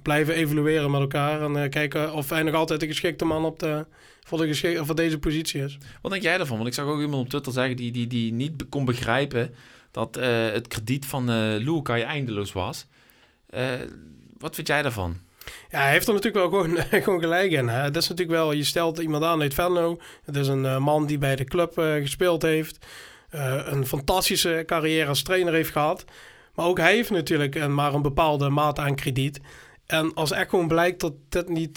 blijven 0.02 0.34
evalueren 0.34 0.90
met 0.90 1.00
elkaar. 1.00 1.42
En 1.54 1.70
kijken 1.70 2.12
of 2.12 2.30
hij 2.30 2.42
nog 2.42 2.54
altijd 2.54 2.80
de 2.80 2.86
geschikte 2.86 3.24
man 3.24 3.44
op 3.44 3.58
de, 3.58 3.86
voor, 4.24 4.38
de 4.38 4.46
geschik- 4.46 4.78
voor 4.84 4.94
deze 4.94 5.18
positie 5.18 5.62
is. 5.62 5.78
Wat 6.02 6.10
denk 6.12 6.22
jij 6.22 6.36
daarvan? 6.36 6.56
Want 6.56 6.68
ik 6.68 6.74
zag 6.74 6.86
ook 6.86 7.00
iemand 7.00 7.22
op 7.22 7.28
Twitter 7.28 7.52
zeggen 7.52 7.76
die, 7.76 7.92
die, 7.92 8.06
die 8.06 8.32
niet 8.32 8.68
kon 8.68 8.84
begrijpen 8.84 9.54
dat 9.90 10.14
het 10.52 10.68
krediet 10.68 11.06
van 11.06 11.30
eh 11.30 11.36
Lukai 11.58 12.02
eindeloos 12.02 12.52
was. 12.52 12.86
Eh, 13.52 13.64
wat 14.38 14.54
vind 14.54 14.66
jij 14.66 14.82
daarvan? 14.82 15.16
Ja, 15.70 15.80
hij 15.80 15.90
heeft 15.90 16.08
er 16.08 16.14
natuurlijk 16.14 16.50
wel 16.50 16.62
gewoon, 16.62 16.78
gewoon 17.02 17.20
gelijk 17.20 17.52
in. 17.52 17.68
Hè. 17.68 17.90
Dat 17.90 18.02
is 18.02 18.08
natuurlijk 18.08 18.38
wel, 18.38 18.52
je 18.52 18.64
stelt 18.64 18.98
iemand 18.98 19.24
aan 19.24 19.40
uit 19.40 19.54
Venlo. 19.54 19.98
Het 20.24 20.36
is 20.36 20.48
een 20.48 20.66
eh, 20.66 20.78
man 20.78 21.06
die 21.06 21.18
bij 21.18 21.36
de 21.36 21.44
club 21.44 21.78
eh, 21.78 21.94
gespeeld 21.94 22.42
heeft. 22.42 22.86
een 23.64 23.86
fantastische 23.86 24.62
carrière 24.66 25.08
als 25.08 25.22
trainer 25.22 25.52
heeft 25.52 25.70
gehad. 25.70 26.04
Maar 26.54 26.66
ook 26.66 26.78
hij 26.78 26.94
heeft 26.94 27.10
natuurlijk 27.10 27.54
een, 27.54 27.74
maar 27.74 27.94
een 27.94 28.02
bepaalde 28.02 28.48
mate 28.48 28.80
aan 28.80 28.94
krediet. 28.94 29.40
En 29.86 30.14
als 30.14 30.30
echt 30.30 30.50
gewoon 30.50 30.68
blijkt 30.68 31.00
dat 31.00 31.12
dit 31.28 31.48
niet 31.48 31.76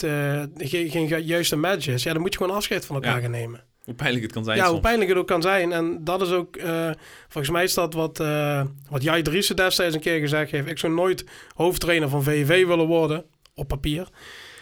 geen, 0.58 0.89
geen 0.89 1.24
juiste 1.25 1.55
match 1.55 1.88
is, 1.88 2.03
ja, 2.03 2.13
dan 2.13 2.22
moet 2.22 2.34
je 2.34 2.38
gewoon 2.39 2.55
afscheid 2.55 2.86
van 2.86 2.96
elkaar 2.96 3.15
Ja. 3.15 3.22
gaan 3.22 3.32
nemen. 3.32 3.63
Hoe 3.86 3.94
pijnlijk 3.94 4.24
het 4.24 4.34
kan 4.34 4.44
zijn 4.44 4.58
Ja, 4.58 4.70
hoe 4.70 4.80
pijnlijk 4.80 5.10
het 5.10 5.18
ook 5.18 5.27
kan 5.27 5.42
zijn. 5.42 5.72
En 5.72 6.04
dat 6.04 6.22
is 6.22 6.32
ook, 6.32 6.56
eh, 6.56 6.89
volgens 7.27 7.54
mij 7.54 7.63
is 7.63 7.74
dat 7.74 7.94
wat, 7.94 8.20
eh 8.20 8.63
wat 8.89 9.04
Jai 9.04 9.22
Driessen 9.22 9.56
destijds 9.56 9.96
een 9.96 10.01
keer 10.01 10.20
gezegd 10.20 10.51
heeft. 10.51 10.68
Ik 10.68 10.77
zou 10.77 10.94
nooit 10.94 11.25
hoofdtrainer 11.56 12.10
van 12.10 12.24
VVV 12.24 12.65
willen 12.65 12.88
worden, 12.88 13.25
op 13.54 13.68
papier. 13.68 14.10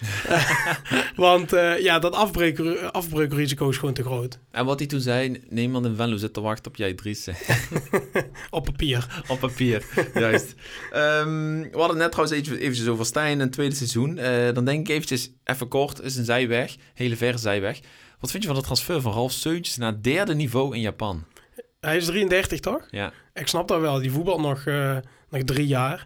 Want 1.15 1.53
eh, 1.53 1.79
ja, 1.79 1.99
dat 1.99 2.13
afbreuk, 2.13 2.59
afbreukrisico 2.91 3.69
is 3.69 3.77
gewoon 3.77 3.93
te 3.93 4.03
groot. 4.03 4.39
En 4.51 4.65
wat 4.65 4.79
hij 4.79 4.87
toen 4.87 4.99
zei, 4.99 5.41
niemand 5.49 5.85
in 5.85 5.95
Venlo 5.95 6.17
zit 6.17 6.33
te 6.33 6.41
wachten 6.41 6.71
op 6.71 6.77
jij 6.77 6.93
Dries. 6.93 7.27
Op 8.49 8.65
papier. 8.65 9.23
op 9.27 9.39
papier, 9.39 9.85
juist. 10.13 10.55
Ehm, 10.91 11.61
we 11.61 11.77
hadden 11.77 11.97
net 11.97 12.11
trouwens 12.11 12.37
even, 12.37 12.57
eventjes 12.57 12.87
over 12.87 13.05
Stijn, 13.05 13.39
een 13.39 13.49
tweede 13.49 13.75
seizoen. 13.75 14.17
Eh, 14.17 14.53
dan 14.53 14.65
denk 14.65 14.79
ik 14.79 14.93
eventjes, 14.93 15.31
even 15.43 15.67
kort, 15.67 16.01
is 16.01 16.15
een 16.15 16.25
zijweg, 16.25 16.75
hele 16.93 17.15
verre 17.15 17.37
zijweg. 17.37 17.79
Wat 18.23 18.31
vind 18.31 18.43
je 18.43 18.49
van 18.49 18.59
de 18.59 18.65
transfer 18.65 19.01
van 19.01 19.13
Ralf 19.13 19.31
Seuntjes 19.31 19.77
naar 19.77 19.91
het 19.91 20.03
derde 20.03 20.35
niveau 20.35 20.75
in 20.75 20.81
Japan? 20.81 21.23
Hij 21.79 21.97
is 21.97 22.05
33, 22.05 22.59
toch? 22.59 22.87
Ja, 22.91 23.11
Ik 23.33 23.47
snap 23.47 23.67
dat 23.67 23.79
wel. 23.81 23.99
Die 23.99 24.11
voetbalt 24.11 24.41
nog, 24.41 24.65
eh, 24.65 24.97
nog 25.29 25.43
drie 25.43 25.67
jaar. 25.67 26.05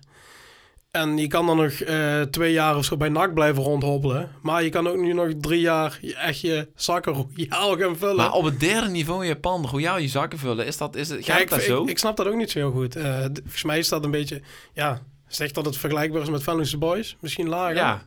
En 0.92 1.18
je 1.18 1.28
kan 1.28 1.46
dan 1.46 1.58
nog 1.58 1.72
eh, 1.72 2.22
twee 2.22 2.52
jaar 2.52 2.78
of 2.78 2.86
zo 2.86 2.98
bij 2.98 3.10
NAC 3.10 3.34
blijven 3.34 3.64
rondhobbelen. 3.64 4.32
Maar 4.42 4.64
je 4.64 4.70
kan 4.70 4.88
ook 4.88 4.98
nu 4.98 5.14
nog 5.14 5.30
drie 5.42 5.60
jaar 5.60 6.00
echt 6.18 6.40
je 6.42 6.68
zakken 6.76 7.14
royaal 7.14 7.78
gaan 7.80 7.98
vullen. 7.98 8.16
maar 8.16 8.32
op 8.32 8.44
het 8.44 8.60
derde 8.60 8.88
niveau 8.90 9.22
in 9.22 9.28
Japan, 9.28 9.66
royaal 9.68 9.98
je 9.98 10.08
zakken 10.08 10.40
vullen, 10.40 10.66
is 10.66 10.78
dat, 10.78 10.96
is 10.96 11.10
het, 11.10 11.26
gaat 11.26 11.50
Ja, 11.50 11.56
ik, 11.56 11.62
zo? 11.62 11.84
ik, 11.84 11.90
ik 11.90 11.98
snap 11.98 12.18
dat 12.18 12.28
ook 12.28 12.36
niet 12.36 12.52
zo 12.52 12.60
heel 12.60 12.72
goed. 12.72 12.92
D- 12.92 12.98
volgens 13.44 13.64
mij 13.64 13.78
is 13.78 13.90
dat 13.90 14.04
een 14.04 14.12
beetje... 14.12 14.42
Ja, 14.74 15.02
zeg 15.28 15.52
dat 15.52 15.66
het 15.66 15.78
vergelijkbaar 15.78 16.22
is 16.22 16.30
met 16.30 16.44
Venlose 16.44 16.78
Boys. 16.78 17.18
Misschien 17.20 17.48
lager. 17.50 17.76
ja, 17.76 18.02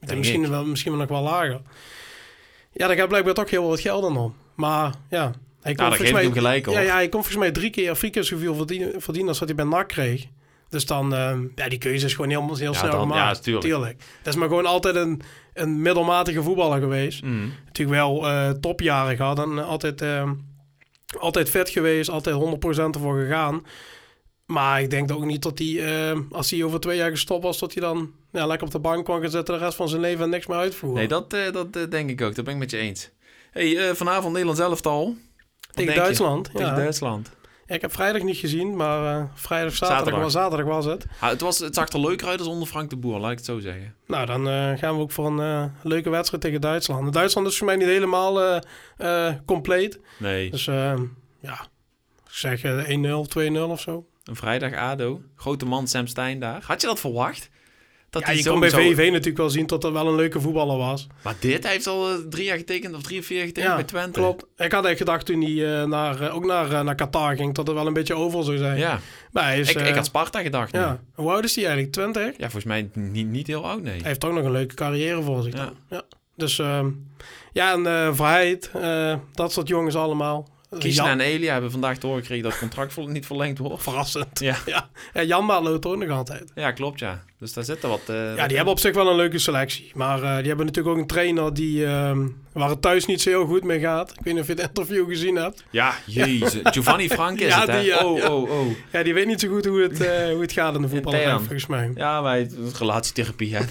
misschien, 0.00 0.42
ik. 0.42 0.48
wel, 0.48 0.64
misschien 0.64 0.90
wel 0.92 1.00
nog 1.00 1.08
wel 1.10 1.22
lager. 1.22 1.60
Ja, 2.72 2.86
daar 2.86 2.96
gaat 2.96 3.08
blijkbaar 3.08 3.34
toch 3.34 3.50
heel 3.50 3.68
wat 3.68 3.80
geld 3.80 4.04
aan 4.04 4.16
om. 4.16 4.34
Maar 4.54 4.94
ja, 5.10 5.32
hij 5.62 5.74
daar 5.74 5.86
volgens 5.88 6.12
mij... 6.12 6.30
gelijk. 6.30 6.70
Ja, 6.70 6.80
ja, 6.80 6.92
hij 6.94 7.08
komt 7.08 7.24
volgens 7.26 7.36
mij 7.44 7.50
drie 7.52 7.70
keer, 7.70 7.96
vier 7.96 8.10
keer 8.10 8.24
zoveel 8.24 8.54
verdienen, 8.54 9.00
verdienen 9.02 9.28
als 9.30 9.38
wat 9.38 9.48
hij 9.48 9.56
bij 9.56 9.66
NAC 9.66 9.88
kreeg. 9.88 10.26
Dus 10.68 10.86
dan, 10.86 11.14
ehm, 11.14 11.42
ja, 11.54 11.68
die 11.68 11.78
keuze 11.78 12.06
is 12.06 12.14
gewoon 12.14 12.30
heel, 12.30 12.56
heel 12.56 12.72
Ja, 12.72 12.78
snel 12.78 12.90
dan- 12.90 13.00
gemaakt. 13.00 13.44
ja, 13.44 13.58
tuurlijk. 13.58 13.98
Dat 14.22 14.32
is 14.34 14.38
maar 14.40 14.48
gewoon 14.48 14.66
altijd 14.66 14.94
een, 14.96 15.22
een 15.54 15.82
middelmatige 15.82 16.42
voetballer 16.42 16.80
geweest. 16.80 17.22
Mm. 17.22 17.52
Natuurlijk 17.66 17.98
wel 17.98 18.28
eh, 18.28 18.50
topjaren 18.50 19.16
gehad 19.16 19.38
en 19.38 19.64
altijd, 19.64 20.00
ehm, 20.00 20.32
altijd 21.18 21.50
vet 21.50 21.68
geweest, 21.70 22.10
altijd 22.10 22.36
100% 22.36 22.94
ervoor 22.94 23.20
gegaan. 23.20 23.66
Maar 24.46 24.82
ik 24.82 24.90
denk 24.90 25.12
ook 25.12 25.24
niet 25.24 25.42
dat 25.42 25.58
hij, 25.58 25.84
ehm, 26.08 26.20
als 26.30 26.50
hij 26.50 26.62
over 26.64 26.80
twee 26.80 26.96
jaar 26.96 27.10
gestopt 27.10 27.42
was, 27.42 27.58
dat 27.58 27.72
hij 27.74 27.82
dan 27.82 28.10
ja, 28.32 28.46
lekker 28.46 28.66
op 28.66 28.72
de 28.72 28.78
bank 28.78 29.06
gaan 29.06 29.30
zitten 29.30 29.44
de 29.58 29.64
rest 29.64 29.76
van 29.76 29.88
zijn 29.88 30.00
leven 30.00 30.24
en 30.24 30.30
niks 30.30 30.46
meer 30.46 30.58
uitvoeren. 30.58 30.98
Nee, 30.98 31.08
dat, 31.08 31.32
eh, 31.32 31.52
dat 31.52 31.76
eh, 31.76 31.82
denk 31.90 32.10
ik 32.10 32.20
ook. 32.22 32.34
Dat 32.34 32.44
ben 32.44 32.54
ik 32.54 32.60
met 32.60 32.70
je 32.70 32.76
eens. 32.76 33.10
hey, 33.50 33.88
eh, 33.88 33.94
vanavond 33.94 34.28
Nederlands 34.30 34.60
elftal. 34.60 35.04
Wat 35.04 35.16
denk 35.76 35.88
Tegen? 35.88 36.02
Duitsland. 36.02 36.44
Tegen 36.44 36.66
Ja. 36.66 36.74
Duitsland. 36.74 37.30
Ja, 37.66 37.74
ik 37.74 37.80
heb 37.80 37.92
vrijdag 37.92 38.22
niet 38.22 38.36
gezien, 38.36 38.76
maar 38.76 39.30
vrijdag, 39.34 39.72
zaterdag, 39.74 39.96
Zaterdag. 39.98 40.22
Was, 40.22 40.32
zaterdag 40.32 40.66
was 40.66 40.84
het. 40.84 41.06
Het, 41.18 41.40
was, 41.40 41.58
het 41.58 41.74
zag 41.74 41.88
er 41.88 42.00
leuker 42.00 42.28
uit 42.28 42.38
als 42.38 42.48
onder 42.48 42.68
Frank 42.68 42.90
de 42.90 42.96
Boer, 42.96 43.18
laat 43.18 43.30
ik 43.30 43.36
het 43.36 43.46
zo 43.46 43.58
zeggen. 43.58 43.94
Nou, 44.06 44.26
dan 44.26 44.46
gaan 44.78 44.94
we 44.96 45.00
ook 45.02 45.10
voor 45.10 45.26
een 45.26 45.72
leuke 45.82 46.10
wedstrijd 46.10 46.42
tegen 46.42 46.60
Duitsland. 46.60 47.12
Duitsland 47.12 47.46
is 47.46 47.56
voor 47.56 47.66
mij 47.66 47.76
niet 47.76 47.86
helemaal 47.86 48.60
compleet. 49.44 50.00
Nee. 50.18 50.50
Dus 50.50 50.66
eh, 50.66 50.94
ja, 51.40 51.60
ik 52.26 52.30
zeg 52.30 52.62
eh, 52.62 52.88
1-0, 52.88 53.58
2-0 53.58 53.60
of 53.60 53.80
zo. 53.80 54.06
Een 54.24 54.36
vrijdag 54.36 54.74
ADO. 54.74 55.20
Grote 55.36 55.64
man 55.64 55.88
Sam 55.88 56.06
Stein 56.06 56.40
daar. 56.40 56.62
Had 56.66 56.80
je 56.80 56.86
dat 56.86 57.00
verwacht? 57.00 57.50
Dat 58.12 58.22
Ja, 58.22 58.28
hij 58.28 58.36
je 58.36 58.48
kon 58.48 58.60
bij 58.60 58.68
zou- 58.68 58.82
VV 58.94 59.08
natuurlijk 59.10 59.36
wel 59.36 59.50
zien 59.50 59.66
dat 59.66 59.84
er 59.84 59.92
wel 59.92 60.06
een 60.06 60.14
leuke 60.14 60.40
voetballer 60.40 60.76
was. 60.76 61.06
Maar 61.22 61.34
dit, 61.40 61.62
hij 61.62 61.72
heeft 61.72 61.86
al 61.86 62.08
eh, 62.08 62.14
drie 62.30 62.44
jaar 62.44 62.56
getekend, 62.56 62.94
of 62.94 63.02
drie 63.02 63.18
of 63.18 63.24
vier 63.26 63.36
jaar 63.38 63.46
getekend 63.46 63.74
bij 63.74 63.84
Twente. 63.84 64.20
klopt. 64.20 64.44
Ik 64.56 64.72
had 64.72 64.84
echt 64.84 64.96
gedacht 64.98 65.26
toen 65.26 65.40
hij 65.42 65.80
eh, 65.80 65.86
naar, 65.86 66.20
eh, 66.20 66.34
ook 66.34 66.44
naar, 66.44 66.84
naar 66.84 66.94
Qatar 66.94 67.36
ging, 67.36 67.54
dat 67.54 67.66
het 67.66 67.76
wel 67.76 67.86
een 67.86 67.92
beetje 67.92 68.14
over 68.14 68.44
zou 68.44 68.56
zijn. 68.56 68.78
Ja, 68.78 69.00
Maar 69.30 69.44
hij 69.44 69.60
is, 69.60 69.70
ik, 69.74 69.80
ik 69.86 69.94
had 69.94 70.04
Sparta 70.06 70.40
gedacht. 70.40 70.72
nu. 70.72 70.78
ja. 70.78 71.00
Hoe 71.14 71.30
oud 71.30 71.44
is 71.44 71.54
hij 71.54 71.64
eigenlijk? 71.64 71.92
20? 71.94 72.22
ja, 72.32 72.32
volgens 72.38 72.64
mij 72.64 72.90
niet, 72.94 73.26
niet 73.28 73.46
heel 73.46 73.66
oud, 73.66 73.82
nee. 73.82 73.96
Hij 73.98 74.08
heeft 74.08 74.24
ook 74.24 74.32
nog 74.32 74.44
een 74.44 74.52
leuke 74.52 74.74
carrière 74.74 75.22
voor 75.22 75.42
zich. 75.42 75.52
Ja. 75.52 75.64
dan. 75.64 75.74
Ja. 75.90 76.02
Dus 76.36 76.58
ehm, 76.58 76.88
ja, 77.52 77.72
en 77.72 77.86
eh 77.86 78.14
Verheid, 78.14 78.70
eh, 78.74 79.16
dat 79.32 79.52
soort 79.52 79.68
jongens 79.68 79.94
allemaal. 79.94 80.48
Eh, 80.72 80.78
Kiesna 80.78 81.10
en 81.10 81.20
Elia 81.20 81.52
hebben 81.52 81.70
vandaag 81.70 81.98
te 81.98 82.06
horen 82.06 82.20
gekregen 82.20 82.44
dat 82.44 82.52
het 82.52 82.60
contract 82.60 82.96
niet 83.08 83.26
verlengd 83.26 83.58
wordt. 83.58 83.82
Verrassend. 83.82 84.40
Ja. 84.40 84.56
Ja, 84.66 84.88
ja 85.12 85.22
Jan 85.22 85.62
loopt 85.62 85.86
ook 85.86 85.96
nog 85.96 86.10
altijd. 86.10 86.50
Ja, 86.54 86.70
klopt 86.72 86.98
ja. 86.98 87.22
Dus 87.38 87.52
daar 87.52 87.64
zitten 87.64 87.88
wat... 87.88 88.00
eh, 88.06 88.36
Ja, 88.36 88.46
die 88.46 88.56
hebben 88.56 88.74
op 88.74 88.80
zich 88.80 88.94
wel 88.94 89.10
een 89.10 89.16
leuke 89.16 89.38
selectie. 89.38 89.90
Maar 89.94 90.22
eh, 90.22 90.36
die 90.36 90.46
hebben 90.46 90.66
natuurlijk 90.66 90.94
ook 90.94 91.00
een 91.00 91.06
trainer 91.08 91.54
die, 91.54 91.86
ehm, 91.86 92.26
waar 92.52 92.68
het 92.68 92.82
thuis 92.82 93.06
niet 93.06 93.20
zo 93.22 93.30
heel 93.30 93.46
goed 93.46 93.64
mee 93.64 93.80
gaat. 93.80 94.10
Ik 94.10 94.24
weet 94.24 94.32
niet 94.34 94.42
of 94.42 94.48
je 94.48 94.54
het 94.54 94.62
interview 94.68 95.08
gezien 95.08 95.36
hebt. 95.36 95.64
Ja, 95.70 95.94
jezus. 96.06 96.60
Giovanni 96.62 97.08
Frank 97.08 97.40
is 97.40 97.48
Ja, 97.54 97.60
het, 97.60 97.68
hè? 97.70 97.78
die, 97.78 97.86
ja, 97.88 98.04
oh, 98.04 98.18
ja. 98.18 98.30
oh, 98.34 98.50
oh. 98.50 98.66
Ja, 98.92 99.02
die 99.02 99.14
weet 99.14 99.26
niet 99.26 99.40
zo 99.40 99.48
goed 99.48 99.64
hoe 99.64 99.82
het, 99.82 100.00
eh, 100.00 100.30
hoe 100.32 100.40
het 100.40 100.52
gaat 100.52 100.74
in 100.74 100.82
de 100.82 100.88
voetballerij, 100.94 101.24
Intern. 101.24 101.40
volgens 101.44 101.66
mij. 101.66 101.90
Ja, 101.94 102.22
wij 102.22 102.50
relatietherapie, 102.78 103.56
hè. 103.56 103.64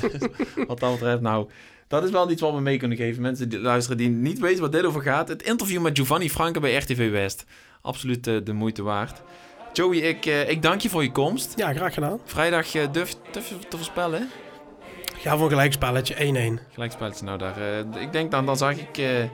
wat 0.67 0.79
dat 0.79 0.91
betreft. 0.91 1.21
Nou, 1.21 1.49
dat 1.91 2.03
is 2.03 2.09
wel 2.09 2.31
iets 2.31 2.41
wat 2.41 2.53
we 2.53 2.59
mee 2.59 2.77
kunnen 2.77 2.97
geven. 2.97 3.21
Mensen 3.21 3.49
die 3.49 3.59
luisteren 3.59 3.97
die 3.97 4.09
niet 4.09 4.39
weten 4.39 4.61
wat 4.61 4.71
dit 4.71 4.85
over 4.85 5.01
gaat. 5.01 5.27
Het 5.27 5.43
interview 5.43 5.81
met 5.81 5.97
Giovanni 5.97 6.29
Franke 6.29 6.59
bij 6.59 6.75
RTV 6.75 7.11
West. 7.11 7.45
Absoluut 7.81 8.27
eh, 8.27 8.35
de 8.43 8.53
moeite 8.53 8.83
waard. 8.83 9.21
Joey, 9.73 9.97
ik, 9.97 10.25
eh, 10.25 10.49
ik 10.49 10.61
dank 10.61 10.81
je 10.81 10.89
voor 10.89 11.03
je 11.03 11.11
komst. 11.11 11.53
Ja, 11.55 11.73
graag 11.73 11.93
gedaan. 11.93 12.19
Vrijdag 12.25 12.75
uh, 12.75 12.83
durf, 12.91 13.15
te 13.31 13.41
voorspellen? 13.69 14.29
Ga 15.17 15.35
voor 15.35 15.43
een 15.43 15.49
gelijkspelletje, 15.49 16.59
1-1. 16.59 16.73
Gelijkspelletje, 16.73 17.25
nou 17.25 17.37
daar. 17.37 17.57
ik 17.99 18.11
denk 18.11 18.31
dan, 18.31 18.45
dan 18.45 18.57
zag 18.57 18.77
ik 18.77 19.29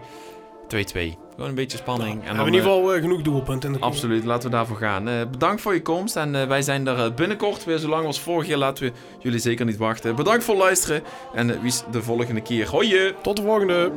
2-2. 0.76 1.18
Gewoon 1.38 1.50
een 1.50 1.56
beetje 1.56 1.78
spanning. 1.78 2.14
We 2.14 2.20
en 2.20 2.26
hebben 2.26 2.38
dan, 2.38 2.48
in 2.48 2.54
ieder 2.54 2.70
eh, 2.70 2.76
geval 2.76 2.94
eh, 2.94 3.02
genoeg 3.02 3.22
doelpunten 3.22 3.74
in 3.74 3.78
de 3.80 3.86
Absoluut, 3.86 4.24
laten 4.26 4.50
we 4.50 4.56
daarvoor 4.56 4.78
gaan. 4.78 5.08
Eh, 5.08 5.14
bedankt 5.32 5.62
voor 5.62 5.74
je 5.74 5.82
komst 5.82 6.16
en 6.16 6.36
eh, 6.36 6.48
wij 6.48 6.62
zijn 6.62 6.88
er 6.88 6.98
eh, 7.06 7.14
binnenkort 7.14 7.66
weer 7.66 7.78
zo 7.78 7.88
lang 7.88 8.06
als 8.06 8.20
vorig 8.20 8.48
jaar. 8.48 8.58
Laten 8.58 8.84
we 8.84 8.92
jullie 9.20 9.40
zeker 9.40 9.66
niet 9.66 9.78
wachten. 9.78 10.16
Bedankt 10.16 10.44
voor 10.44 10.54
het 10.56 10.64
luisteren 10.64 11.04
en 11.34 11.50
eh, 11.50 11.58
wie 11.58 11.68
is 11.68 11.84
de 11.92 12.02
volgende 12.02 12.42
keer? 12.42 12.70
Hoi! 12.70 13.14
Tot 13.22 13.36
de 13.36 13.42
volgende. 13.42 13.92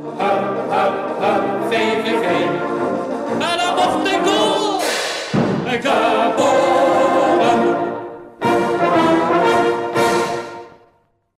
VVV. 1.69 2.23
En 3.31 3.39
dan 3.39 3.75
nog 3.75 4.03
de 4.03 4.19
goal. 4.23 4.79